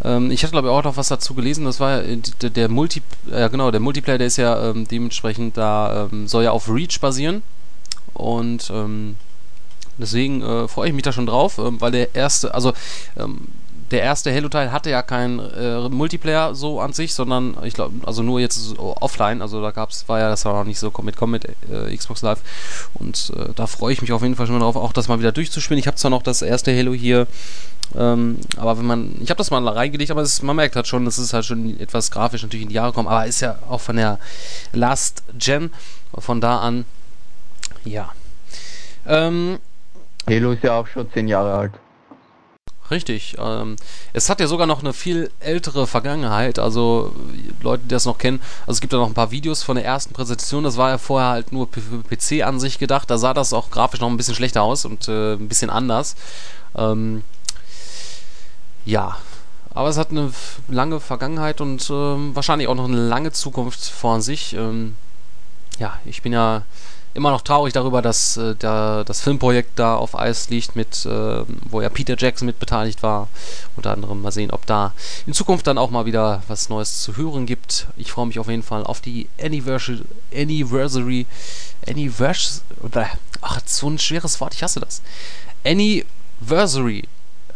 [0.05, 1.65] Ähm, ich hatte glaube ich auch noch was dazu gelesen.
[1.65, 5.57] Das war ja der, der Multi, ja genau, der Multiplayer, der ist ja ähm, dementsprechend
[5.57, 7.43] da ähm, soll ja auf Reach basieren
[8.13, 9.17] und ähm,
[9.99, 12.73] deswegen äh, freue ich mich da schon drauf, äh, weil der erste, also
[13.17, 13.49] ähm,
[13.91, 18.23] der erste Halo-Teil hatte ja keinen äh, Multiplayer so an sich, sondern ich glaube, also
[18.23, 21.45] nur jetzt offline, also da gab's, war ja, das war noch nicht so mit mit
[21.45, 22.41] äh, Xbox Live
[22.95, 25.33] und äh, da freue ich mich auf jeden Fall schon drauf, auch das mal wieder
[25.33, 25.79] durchzuspielen.
[25.79, 27.27] Ich habe zwar noch das erste Halo hier,
[27.97, 31.05] ähm, aber wenn man, ich habe das mal reingelegt, aber es, man merkt halt schon,
[31.05, 33.81] das ist halt schon etwas grafisch natürlich in die Jahre gekommen, aber ist ja auch
[33.81, 34.19] von der
[34.73, 35.71] Last Gen,
[36.19, 36.87] von da an,
[37.85, 38.11] ja.
[39.07, 39.59] Ähm,
[40.29, 41.73] Halo ist ja auch schon zehn Jahre alt.
[42.91, 43.37] Richtig.
[43.39, 43.77] Ähm,
[44.13, 46.59] es hat ja sogar noch eine viel ältere Vergangenheit.
[46.59, 47.15] Also
[47.61, 48.41] Leute, die das noch kennen.
[48.63, 50.65] Also es gibt ja noch ein paar Videos von der ersten Präsentation.
[50.65, 53.11] Das war ja vorher halt nur für PC an sich gedacht.
[53.11, 56.15] Da sah das auch grafisch noch ein bisschen schlechter aus und äh, ein bisschen anders.
[56.77, 57.25] Ähm,
[58.85, 59.17] ja.
[59.71, 60.33] Aber es hat eine
[60.69, 64.55] lange Vergangenheit und ähm, wahrscheinlich auch noch eine lange Zukunft vor sich.
[64.55, 64.97] Ähm,
[65.79, 66.63] ja, ich bin ja
[67.17, 71.43] immer noch traurig darüber, dass äh, der, das Filmprojekt da auf Eis liegt, mit, äh,
[71.69, 73.29] wo ja Peter Jackson mit beteiligt war.
[73.75, 74.93] Unter anderem mal sehen, ob da
[75.27, 77.87] in Zukunft dann auch mal wieder was Neues zu hören gibt.
[77.97, 80.03] Ich freue mich auf jeden Fall auf die Anniversary,
[80.35, 81.27] Anniversary,
[81.89, 82.63] Anniversary,
[83.41, 85.03] ach, so ein schweres Wort, ich hasse das.
[85.65, 87.05] Anniversary.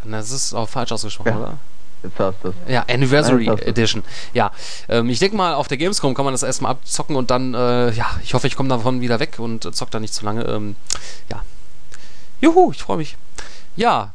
[0.05, 1.39] Das ist auch falsch ausgesprochen, ja.
[1.39, 1.59] oder?
[2.03, 4.03] Jetzt hast du Ja, Anniversary Nein, Edition.
[4.33, 4.53] Ja,
[4.89, 7.91] ähm, ich denke mal, auf der Gamescom kann man das erstmal abzocken und dann, äh,
[7.91, 10.45] ja, ich hoffe, ich komme davon wieder weg und äh, zock da nicht zu lange.
[10.45, 10.77] Ähm,
[11.31, 11.43] ja.
[12.41, 13.17] Juhu, ich freue mich.
[13.77, 14.15] Ja.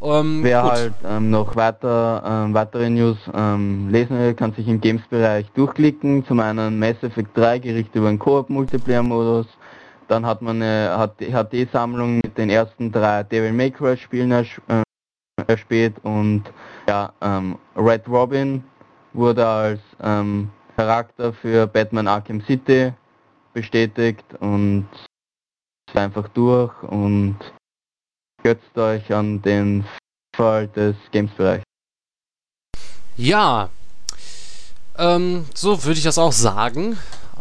[0.00, 0.70] Ähm, Wer gut.
[0.70, 6.24] halt ähm, noch weiter ähm, weitere News ähm, lesen will, kann sich im Games-Bereich durchklicken.
[6.26, 9.46] Zum einen Mass Effect 3 gerichtet über den Koop-Multiplayer-Modus.
[10.06, 14.32] Dann hat man eine HD-Sammlung mit den ersten drei Devil May Cry Spielen
[15.46, 16.44] äh, spät und
[16.88, 18.64] ja, ähm, Red Robin
[19.12, 22.92] wurde als ähm, Charakter für Batman Arkham City
[23.52, 24.88] bestätigt und
[25.94, 27.36] einfach durch und
[28.42, 29.84] götzt euch an den
[30.36, 31.64] Fall des Games-Bereichs.
[33.16, 33.70] Ja,
[34.96, 36.96] ähm, so würde ich das auch sagen.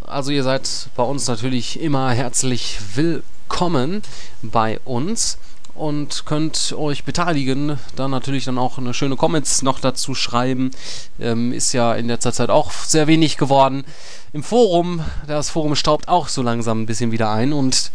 [0.06, 4.02] Also ihr seid bei uns natürlich immer herzlich willkommen
[4.41, 5.38] bei uns
[5.78, 7.80] und könnt euch beteiligen.
[7.96, 10.72] Dann natürlich dann auch eine schöne Comments noch dazu schreiben.
[11.20, 13.86] Ähm, ist ja in letzter Zeit auch sehr wenig geworden.
[14.34, 17.92] Im Forum, das Forum staubt auch so langsam ein bisschen wieder ein und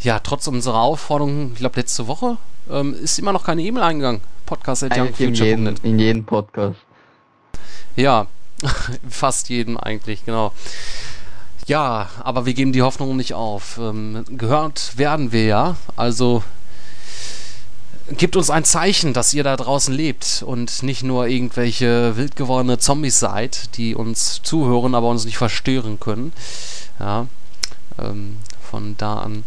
[0.00, 2.36] ja, trotz unserer Aufforderung, ich glaube letzte Woche,
[2.70, 4.20] ähm, ist immer noch keine E-Mail eingegangen.
[4.46, 6.78] Podcast at in, jeden, in jeden Podcast.
[7.96, 8.26] Ja,
[9.08, 10.52] fast jeden eigentlich, genau.
[11.66, 13.78] Ja, aber wir geben die Hoffnung nicht auf.
[13.78, 15.76] Ähm, gehört werden wir ja.
[15.96, 16.42] Also
[18.10, 22.78] Gebt uns ein Zeichen, dass ihr da draußen lebt und nicht nur irgendwelche wild gewordene
[22.78, 26.32] Zombies seid, die uns zuhören, aber uns nicht verstören können.
[27.00, 27.26] Ja,
[27.98, 29.44] ähm, von da an.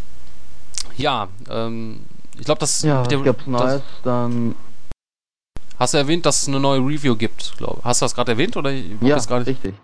[0.97, 1.99] Ja, ähm,
[2.39, 2.81] ich glaube, das.
[2.81, 4.55] Ja, mit gibt's Neues, dann.
[5.77, 7.53] Hast du erwähnt, dass es eine neue Review gibt?
[7.57, 7.83] Glaub.
[7.83, 8.71] Hast du das gerade erwähnt oder?
[8.71, 9.75] Ja, richtig.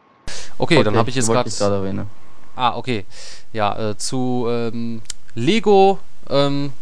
[0.58, 2.08] Okay, okay dann habe ich jetzt gerade.
[2.56, 3.06] Ah, okay.
[3.52, 5.02] Ja, äh, zu ähm,
[5.36, 6.00] Lego
[6.30, 6.74] ähm,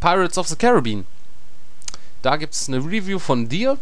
[0.00, 1.06] Pirates of the Caribbean.
[2.22, 3.78] Da gibt es eine Review von dir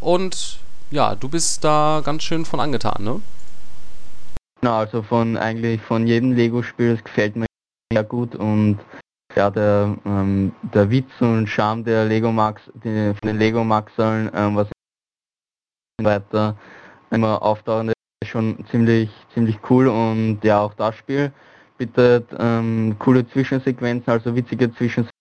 [0.00, 0.60] und
[0.90, 3.20] ja, du bist da ganz schön von angetan, ne?
[4.60, 7.46] Genau, also von eigentlich von jedem Lego-Spiel, das gefällt mir
[7.92, 8.78] sehr gut und
[9.34, 14.30] ja, der, ähm, der Witz und Charme der Lego Max, die, von den Lego Maxeln,
[14.34, 14.68] ähm, was
[16.00, 16.56] weiter
[17.10, 17.92] immer auftauchende
[18.24, 21.32] schon ziemlich, ziemlich cool und ja, auch das Spiel
[21.78, 25.15] bietet ähm, coole Zwischensequenzen, also witzige Zwischensequenzen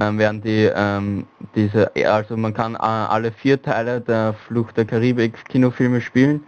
[0.00, 5.44] werden die ähm, diese also man kann äh, alle vier Teile der Flucht der Karibik
[5.46, 6.44] Kinofilme spielen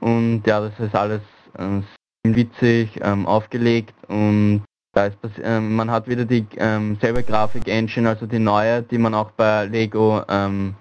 [0.00, 1.22] und ja das ist alles
[1.58, 1.80] äh,
[2.24, 4.62] witzig ähm, aufgelegt und
[4.94, 8.98] da ist ähm, man hat wieder die ähm, selbe Grafik Engine also die neue die
[8.98, 10.74] man auch bei Lego ähm,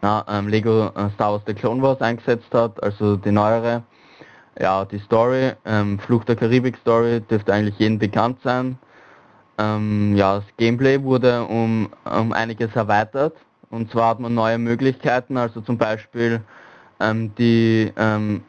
[0.00, 3.82] na, ähm, Lego äh, Star Wars The Clone Wars eingesetzt hat, also die neuere.
[4.60, 8.78] Ja, die Story, ähm, Flucht der Karibik Story, dürfte eigentlich jedem bekannt sein.
[9.58, 13.36] Ähm, ja, das Gameplay wurde um, um einiges erweitert.
[13.70, 16.40] Und zwar hat man neue Möglichkeiten, also zum Beispiel
[17.00, 18.42] ähm, die ähm,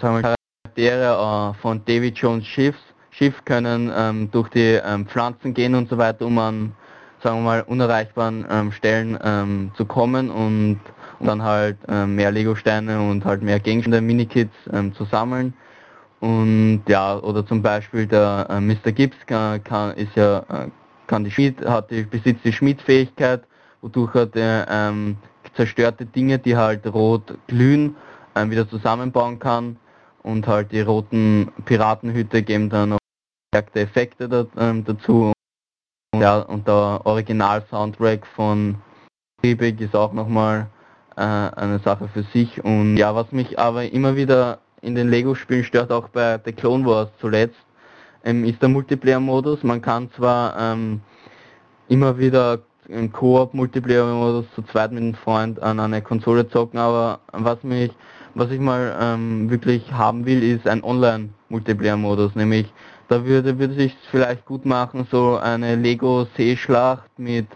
[0.00, 2.80] sagen wir, Charaktere äh, von David Jones Schiffs,
[3.10, 6.74] Schiff können ähm, durch die ähm, Pflanzen gehen und so weiter, um an
[7.22, 10.80] sagen wir mal, unerreichbaren ähm, Stellen ähm, zu kommen und,
[11.18, 14.54] und dann halt mehr Lego-Steine und halt mehr Gegenstände, Minikits
[14.92, 15.54] zu sammeln.
[16.20, 18.92] Und ja, oder zum Beispiel der äh, Mr.
[18.92, 20.68] Gibbs kann, kann, ist ja, äh,
[21.06, 23.44] kann die Schmied, hat die, besitzt die Schmiedfähigkeit,
[23.82, 25.16] wodurch er die, ähm,
[25.54, 27.96] zerstörte Dinge, die halt rot glühen,
[28.34, 29.76] ähm, wieder zusammenbauen kann.
[30.22, 32.98] Und halt die roten Piratenhüte geben dann noch
[33.52, 35.32] verstärkte Effekte da, ähm, dazu
[36.14, 38.76] ja, und der Original-Soundtrack von
[39.42, 40.68] Riebeck ist auch nochmal
[41.16, 42.64] äh, eine Sache für sich.
[42.64, 46.86] Und ja, was mich aber immer wieder in den Lego-Spielen stört, auch bei The Clone
[46.86, 47.60] Wars zuletzt,
[48.24, 49.64] ähm, ist der Multiplayer-Modus.
[49.64, 51.00] Man kann zwar ähm,
[51.88, 57.62] immer wieder im Koop-Multiplayer-Modus zu zweit mit einem Freund an eine Konsole zocken, aber was
[57.64, 57.90] mich,
[58.34, 62.72] was ich mal ähm, wirklich haben will, ist ein Online-Multiplayer-Modus, nämlich
[63.08, 67.46] da würde, würde sich vielleicht gut machen, so eine Lego-Seeschlacht mit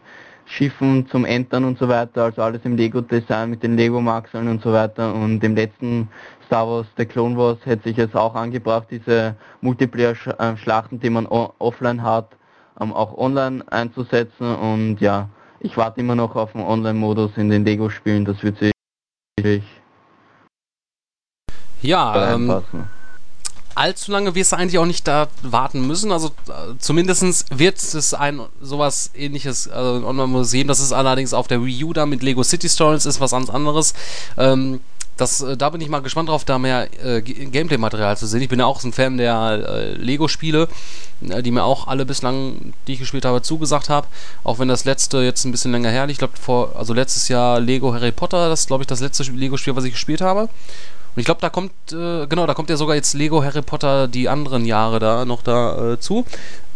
[0.51, 4.73] Schiffen zum Entern und so weiter, also alles im Lego-Design mit den Lego-Maxeln und so
[4.73, 5.15] weiter.
[5.15, 6.09] Und im letzten
[6.47, 12.03] Star Wars, The Clone Wars, hätte sich jetzt auch angebracht, diese Multiplayer-Schlachten, die man offline
[12.03, 12.31] hat,
[12.81, 14.57] ähm, auch online einzusetzen.
[14.57, 15.29] Und ja,
[15.61, 18.73] ich warte immer noch auf den Online-Modus in den Lego-Spielen, das wird sich
[21.83, 22.53] ja, ähm,
[23.81, 26.13] allzu lange wirst du eigentlich auch nicht da warten müssen.
[26.13, 30.69] Also äh, zumindest wird es ein sowas ähnliches äh, Online-Museum.
[30.69, 33.49] Das ist allerdings auf der Wii U da mit Lego City Stories, ist was ganz
[33.49, 33.95] anderes.
[34.37, 34.81] Ähm,
[35.17, 38.43] das, äh, da bin ich mal gespannt drauf, da mehr äh, Gameplay-Material zu sehen.
[38.43, 40.69] Ich bin ja auch ein Fan der äh, Lego-Spiele,
[41.29, 44.07] äh, die mir auch alle bislang, die ich gespielt habe, zugesagt habe.
[44.45, 46.23] Auch wenn das letzte jetzt ein bisschen länger her liegt.
[46.23, 49.75] Ich glaube, also letztes Jahr Lego Harry Potter, das ist, glaube ich, das letzte Lego-Spiel,
[49.75, 50.51] was ich gespielt habe.
[51.15, 54.07] Und ich glaube, da kommt, äh, genau, da kommt ja sogar jetzt Lego Harry Potter
[54.07, 56.25] die anderen Jahre da noch da äh.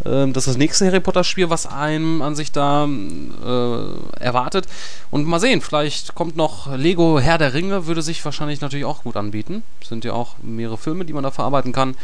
[0.05, 4.67] Ähm, das ist das nächste Harry Potter Spiel, was einem an sich da äh, erwartet.
[5.11, 9.05] Und mal sehen, vielleicht kommt noch Lego Herr der Ringe, würde sich wahrscheinlich natürlich auch
[9.05, 9.63] gut anbieten.
[9.85, 11.97] Sind ja auch mehrere Filme, die man da verarbeiten kann.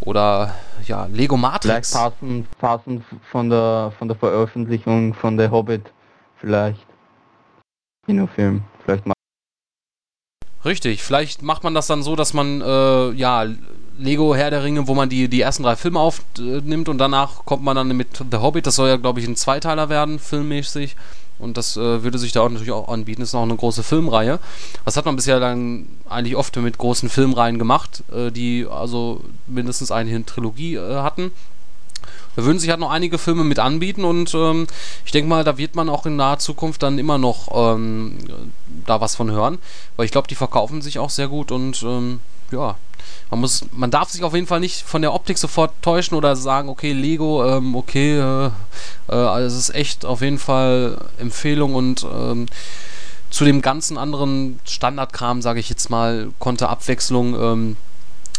[0.00, 0.54] Oder
[0.86, 1.90] ja, Lego Matrix.
[1.90, 5.92] Vielleicht passen, passen von der von der Veröffentlichung von der Hobbit
[6.40, 6.86] vielleicht.
[8.06, 8.62] Kinofilm.
[8.84, 9.14] Vielleicht mal
[10.64, 13.46] Richtig, vielleicht macht man das dann so, dass man, äh, ja,
[13.98, 17.62] Lego Herr der Ringe, wo man die, die ersten drei Filme aufnimmt und danach kommt
[17.62, 20.96] man dann mit The Hobbit, das soll ja, glaube ich, ein Zweiteiler werden, filmmäßig.
[21.38, 23.20] Und das äh, würde sich da auch natürlich auch anbieten.
[23.20, 24.38] Das ist auch eine große Filmreihe.
[24.84, 29.90] Das hat man bisher dann eigentlich oft mit großen Filmreihen gemacht, äh, die also mindestens
[29.90, 31.32] eine Trilogie äh, hatten.
[32.36, 34.66] Da würden sich halt noch einige Filme mit anbieten und ähm,
[35.04, 38.18] ich denke mal, da wird man auch in naher Zukunft dann immer noch ähm,
[38.86, 39.58] da was von hören,
[39.96, 42.76] weil ich glaube, die verkaufen sich auch sehr gut und ähm, ja,
[43.30, 46.36] man muss, man darf sich auf jeden Fall nicht von der Optik sofort täuschen oder
[46.36, 48.50] sagen, okay, Lego, ähm, okay, äh,
[49.08, 52.46] äh, also es ist echt auf jeden Fall Empfehlung und ähm,
[53.30, 57.76] zu dem ganzen anderen Standardkram, sage ich jetzt mal, konnte Abwechslung ähm,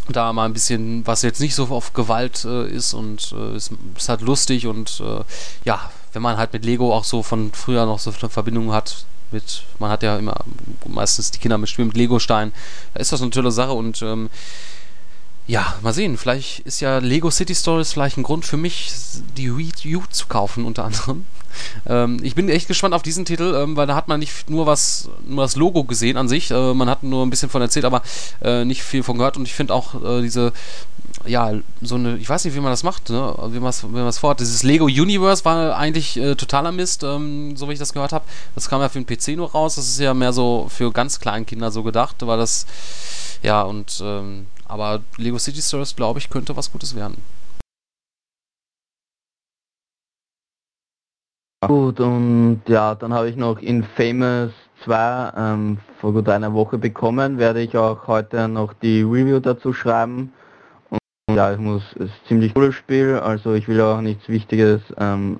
[0.10, 3.72] da mal ein bisschen, was jetzt nicht so auf Gewalt äh, ist und äh, ist,
[3.98, 5.24] ist halt lustig und äh,
[5.66, 9.06] ja, wenn man halt mit Lego auch so von früher noch so eine Verbindung hat,
[9.32, 10.36] mit, man hat ja immer
[10.86, 12.54] meistens die Kinder mit Spielen mit Lego-Steinen,
[12.94, 14.30] da ist das eine tolle Sache und ähm,
[15.48, 16.18] ja, mal sehen.
[16.18, 18.92] Vielleicht ist ja Lego City Stories vielleicht ein Grund für mich,
[19.36, 21.26] die Wii U zu kaufen, unter anderem.
[21.86, 24.66] Ähm, ich bin echt gespannt auf diesen Titel, ähm, weil da hat man nicht nur
[24.66, 26.52] was, nur das Logo gesehen an sich.
[26.52, 28.02] Äh, man hat nur ein bisschen von erzählt, aber
[28.42, 29.38] äh, nicht viel von gehört.
[29.38, 30.54] Und ich finde auch äh, diese,
[31.26, 33.34] ja, so eine, ich weiß nicht, wie man das macht, ne?
[33.50, 33.70] wie man
[34.08, 34.40] es vorhat.
[34.40, 38.26] Dieses Lego Universe war eigentlich äh, totaler Mist, ähm, so wie ich das gehört habe.
[38.56, 39.76] Das kam ja für den PC nur raus.
[39.76, 42.66] Das ist ja mehr so für ganz kleine Kinder so gedacht, weil das,
[43.42, 47.18] ja, und ähm, aber Lego City Stories, glaube ich, könnte was Gutes werden.
[51.68, 54.52] Gut, und ja, dann habe ich noch Infamous
[54.84, 59.74] 2 ähm, vor gut einer Woche bekommen, werde ich auch heute noch die Review dazu
[59.74, 60.34] schreiben.
[60.90, 64.82] Und ja, ich muss, es ist ziemlich cooles Spiel, also ich will auch nichts Wichtiges,
[64.98, 65.40] ähm,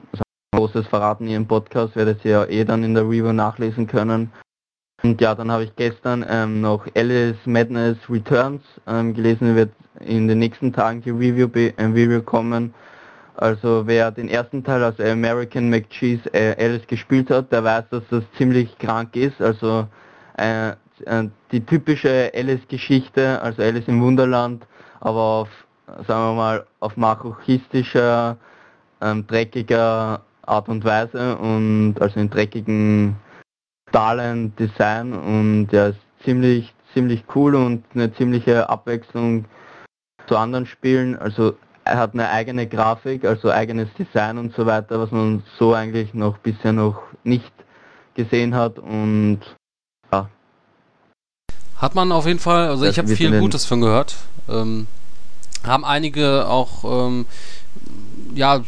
[0.54, 4.32] Großes verraten hier im Podcast, werdet ihr ja eh dann in der Review nachlesen können.
[5.04, 10.28] Und ja, dann habe ich gestern ähm, noch Alice Madness Returns ähm, gelesen, wird in
[10.28, 12.74] den nächsten Tagen die Review, äh, Review kommen.
[13.36, 18.04] Also wer den ersten Teil, also American McCheese äh, Alice gespielt hat, der weiß, dass
[18.10, 19.42] das ziemlich krank ist.
[19.42, 19.88] Also
[20.38, 20.70] äh,
[21.06, 24.66] äh, die typische Alice-Geschichte, also Alice im Wunderland,
[25.00, 25.50] aber auf,
[26.08, 28.38] sagen wir mal, auf masochistischer,
[29.02, 33.16] ähm, dreckiger Art und Weise und also in dreckigen
[33.86, 39.46] brutalen Design und der ist ziemlich, ziemlich cool und eine ziemliche Abwechslung
[40.28, 41.16] zu anderen Spielen.
[41.18, 41.56] Also
[41.86, 46.14] er hat eine eigene Grafik, also eigenes Design und so weiter, was man so eigentlich
[46.14, 47.52] noch bisher noch nicht
[48.16, 49.40] gesehen hat und
[50.12, 50.30] ja.
[51.78, 54.16] Hat man auf jeden Fall, also ich habe viel Gutes von gehört.
[54.50, 54.88] Ähm,
[55.66, 57.26] haben einige auch ähm,
[58.34, 58.62] ja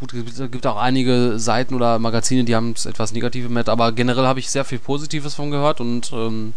[0.00, 3.92] Gut, es gibt auch einige Seiten oder Magazine, die haben es etwas negativ mit, aber
[3.92, 6.54] generell habe ich sehr viel Positives von gehört und ähm,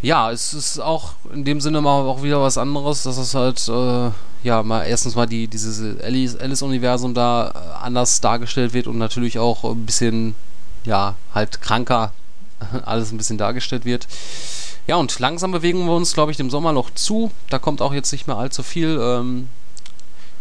[0.00, 3.68] ja, es ist auch in dem Sinne mal auch wieder was anderes, dass es halt,
[3.68, 4.12] äh,
[4.42, 9.64] ja, mal erstens mal die, dieses Alice-Universum da äh, anders dargestellt wird und natürlich auch
[9.64, 10.34] ein bisschen,
[10.84, 12.12] ja, halt kranker
[12.84, 14.06] alles ein bisschen dargestellt wird.
[14.86, 17.30] Ja, und langsam bewegen wir uns, glaube ich, dem Sommerloch zu.
[17.50, 18.98] Da kommt auch jetzt nicht mehr allzu viel.
[19.00, 19.48] Ähm,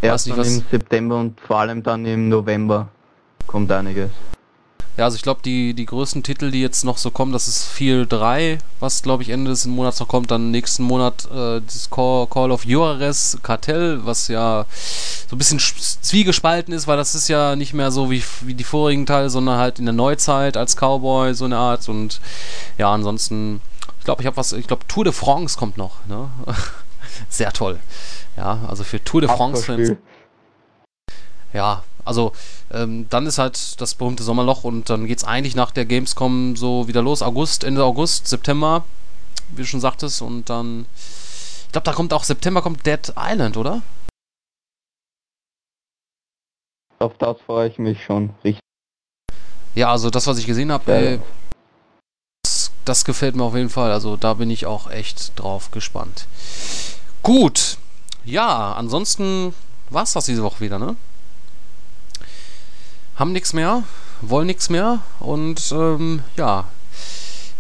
[0.01, 2.87] Erst nicht, im September und vor allem dann im November
[3.45, 4.11] kommt einiges.
[4.97, 7.65] Ja, also ich glaube, die, die größten Titel, die jetzt noch so kommen, das ist
[7.65, 10.31] Feel 3, was glaube ich Ende des Monats noch kommt.
[10.31, 14.65] Dann nächsten Monat äh, das Call, Call of Juarez Kartell, was ja
[15.29, 18.63] so ein bisschen zwiegespalten ist, weil das ist ja nicht mehr so wie, wie die
[18.63, 21.87] vorigen Teile, sondern halt in der Neuzeit als Cowboy, so eine Art.
[21.89, 22.19] Und
[22.79, 23.61] ja, ansonsten,
[23.99, 26.03] ich glaube, ich habe was, ich glaube, Tour de France kommt noch.
[26.07, 26.27] Ne?
[27.29, 27.77] Sehr toll.
[28.35, 29.91] Ja, also für Tour de France-Fans.
[31.53, 32.31] Ja, also
[32.71, 36.55] ähm, dann ist halt das berühmte Sommerloch und dann geht es eigentlich nach der Gamescom
[36.55, 37.21] so wieder los.
[37.21, 38.85] August, Ende August, September,
[39.51, 40.21] wie du schon sagtest.
[40.21, 40.85] Und dann,
[41.65, 43.81] ich glaube, da kommt auch September kommt Dead Island, oder?
[46.99, 48.61] Auf das freue ich mich schon richtig.
[49.75, 51.19] Ja, also das, was ich gesehen habe, ja.
[52.43, 53.91] das, das gefällt mir auf jeden Fall.
[53.91, 56.25] Also da bin ich auch echt drauf gespannt.
[57.21, 57.77] Gut,
[58.25, 59.53] ja, ansonsten
[59.89, 60.95] war es das diese Woche wieder, ne?
[63.17, 63.83] Haben nichts mehr,
[64.21, 66.65] wollen nichts mehr und ähm, ja,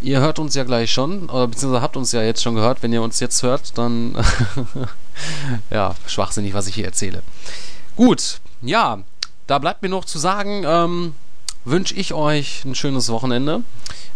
[0.01, 2.83] ihr hört uns ja gleich schon, oder beziehungsweise habt uns ja jetzt schon gehört.
[2.83, 4.15] Wenn ihr uns jetzt hört, dann
[5.69, 7.23] ja, schwachsinnig, was ich hier erzähle.
[7.95, 8.99] Gut, ja,
[9.47, 11.15] da bleibt mir noch zu sagen, ähm,
[11.65, 13.63] wünsche ich euch ein schönes Wochenende.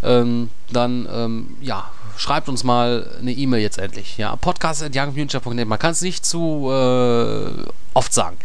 [0.04, 4.18] Ähm, dann, ähm, ja, schreibt uns mal eine E-Mail jetzt endlich.
[4.18, 5.68] Ja, podcast.youngfuture.net.
[5.68, 8.38] Man kann es nicht zu äh, oft sagen.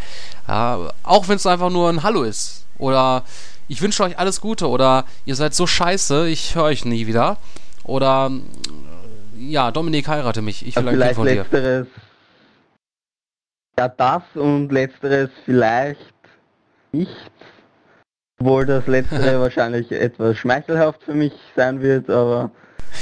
[0.48, 2.65] Ja, auch wenn es einfach nur ein Hallo ist.
[2.78, 3.24] Oder
[3.68, 4.68] ich wünsche euch alles Gute.
[4.68, 7.38] Oder ihr seid so scheiße, ich höre euch nie wieder.
[7.84, 8.30] Oder
[9.36, 10.66] ja, Dominik, heirate mich.
[10.66, 12.00] Ich will ein Kind von letzteres, dir.
[13.78, 16.14] Ja, das und letzteres vielleicht
[16.92, 17.30] nicht.
[18.38, 22.50] Obwohl das letztere wahrscheinlich etwas schmeichelhaft für mich sein wird, aber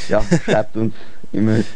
[0.09, 0.95] ja, schreibt uns
[1.33, 1.67] E-Mails.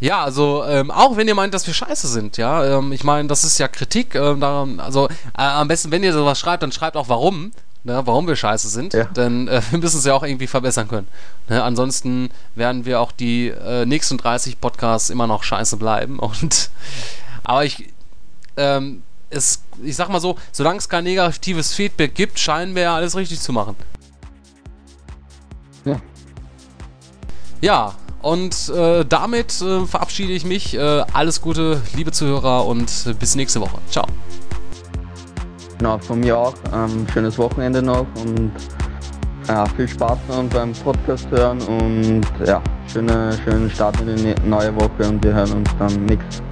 [0.00, 3.26] Ja, also ähm, auch wenn ihr meint, dass wir scheiße sind, ja, ähm, ich meine,
[3.26, 4.14] das ist ja Kritik.
[4.14, 7.50] Ähm, daran, also äh, am besten, wenn ihr sowas schreibt, dann schreibt auch warum,
[7.82, 9.04] ne, warum wir scheiße sind, ja.
[9.04, 11.08] denn äh, wir müssen es ja auch irgendwie verbessern können.
[11.48, 11.62] Ne?
[11.62, 16.18] Ansonsten werden wir auch die äh, nächsten 30 Podcasts immer noch scheiße bleiben.
[16.20, 16.70] Und
[17.42, 17.92] aber ich,
[18.56, 22.94] ähm, es, ich sag mal so, solange es kein negatives Feedback gibt, scheinen wir ja
[22.94, 23.74] alles richtig zu machen.
[25.84, 26.00] Ja.
[27.60, 30.74] Ja, und äh, damit äh, verabschiede ich mich.
[30.74, 33.78] Äh, alles Gute, liebe Zuhörer, und bis nächste Woche.
[33.90, 34.06] Ciao.
[35.78, 36.54] Genau, von mir auch.
[36.74, 38.50] Ähm, schönes Wochenende noch und
[39.46, 40.18] ja, viel Spaß
[40.52, 42.60] beim Podcast hören und ja,
[42.92, 46.42] schöne, schönen Start in die neue Woche und wir hören uns dann nächstes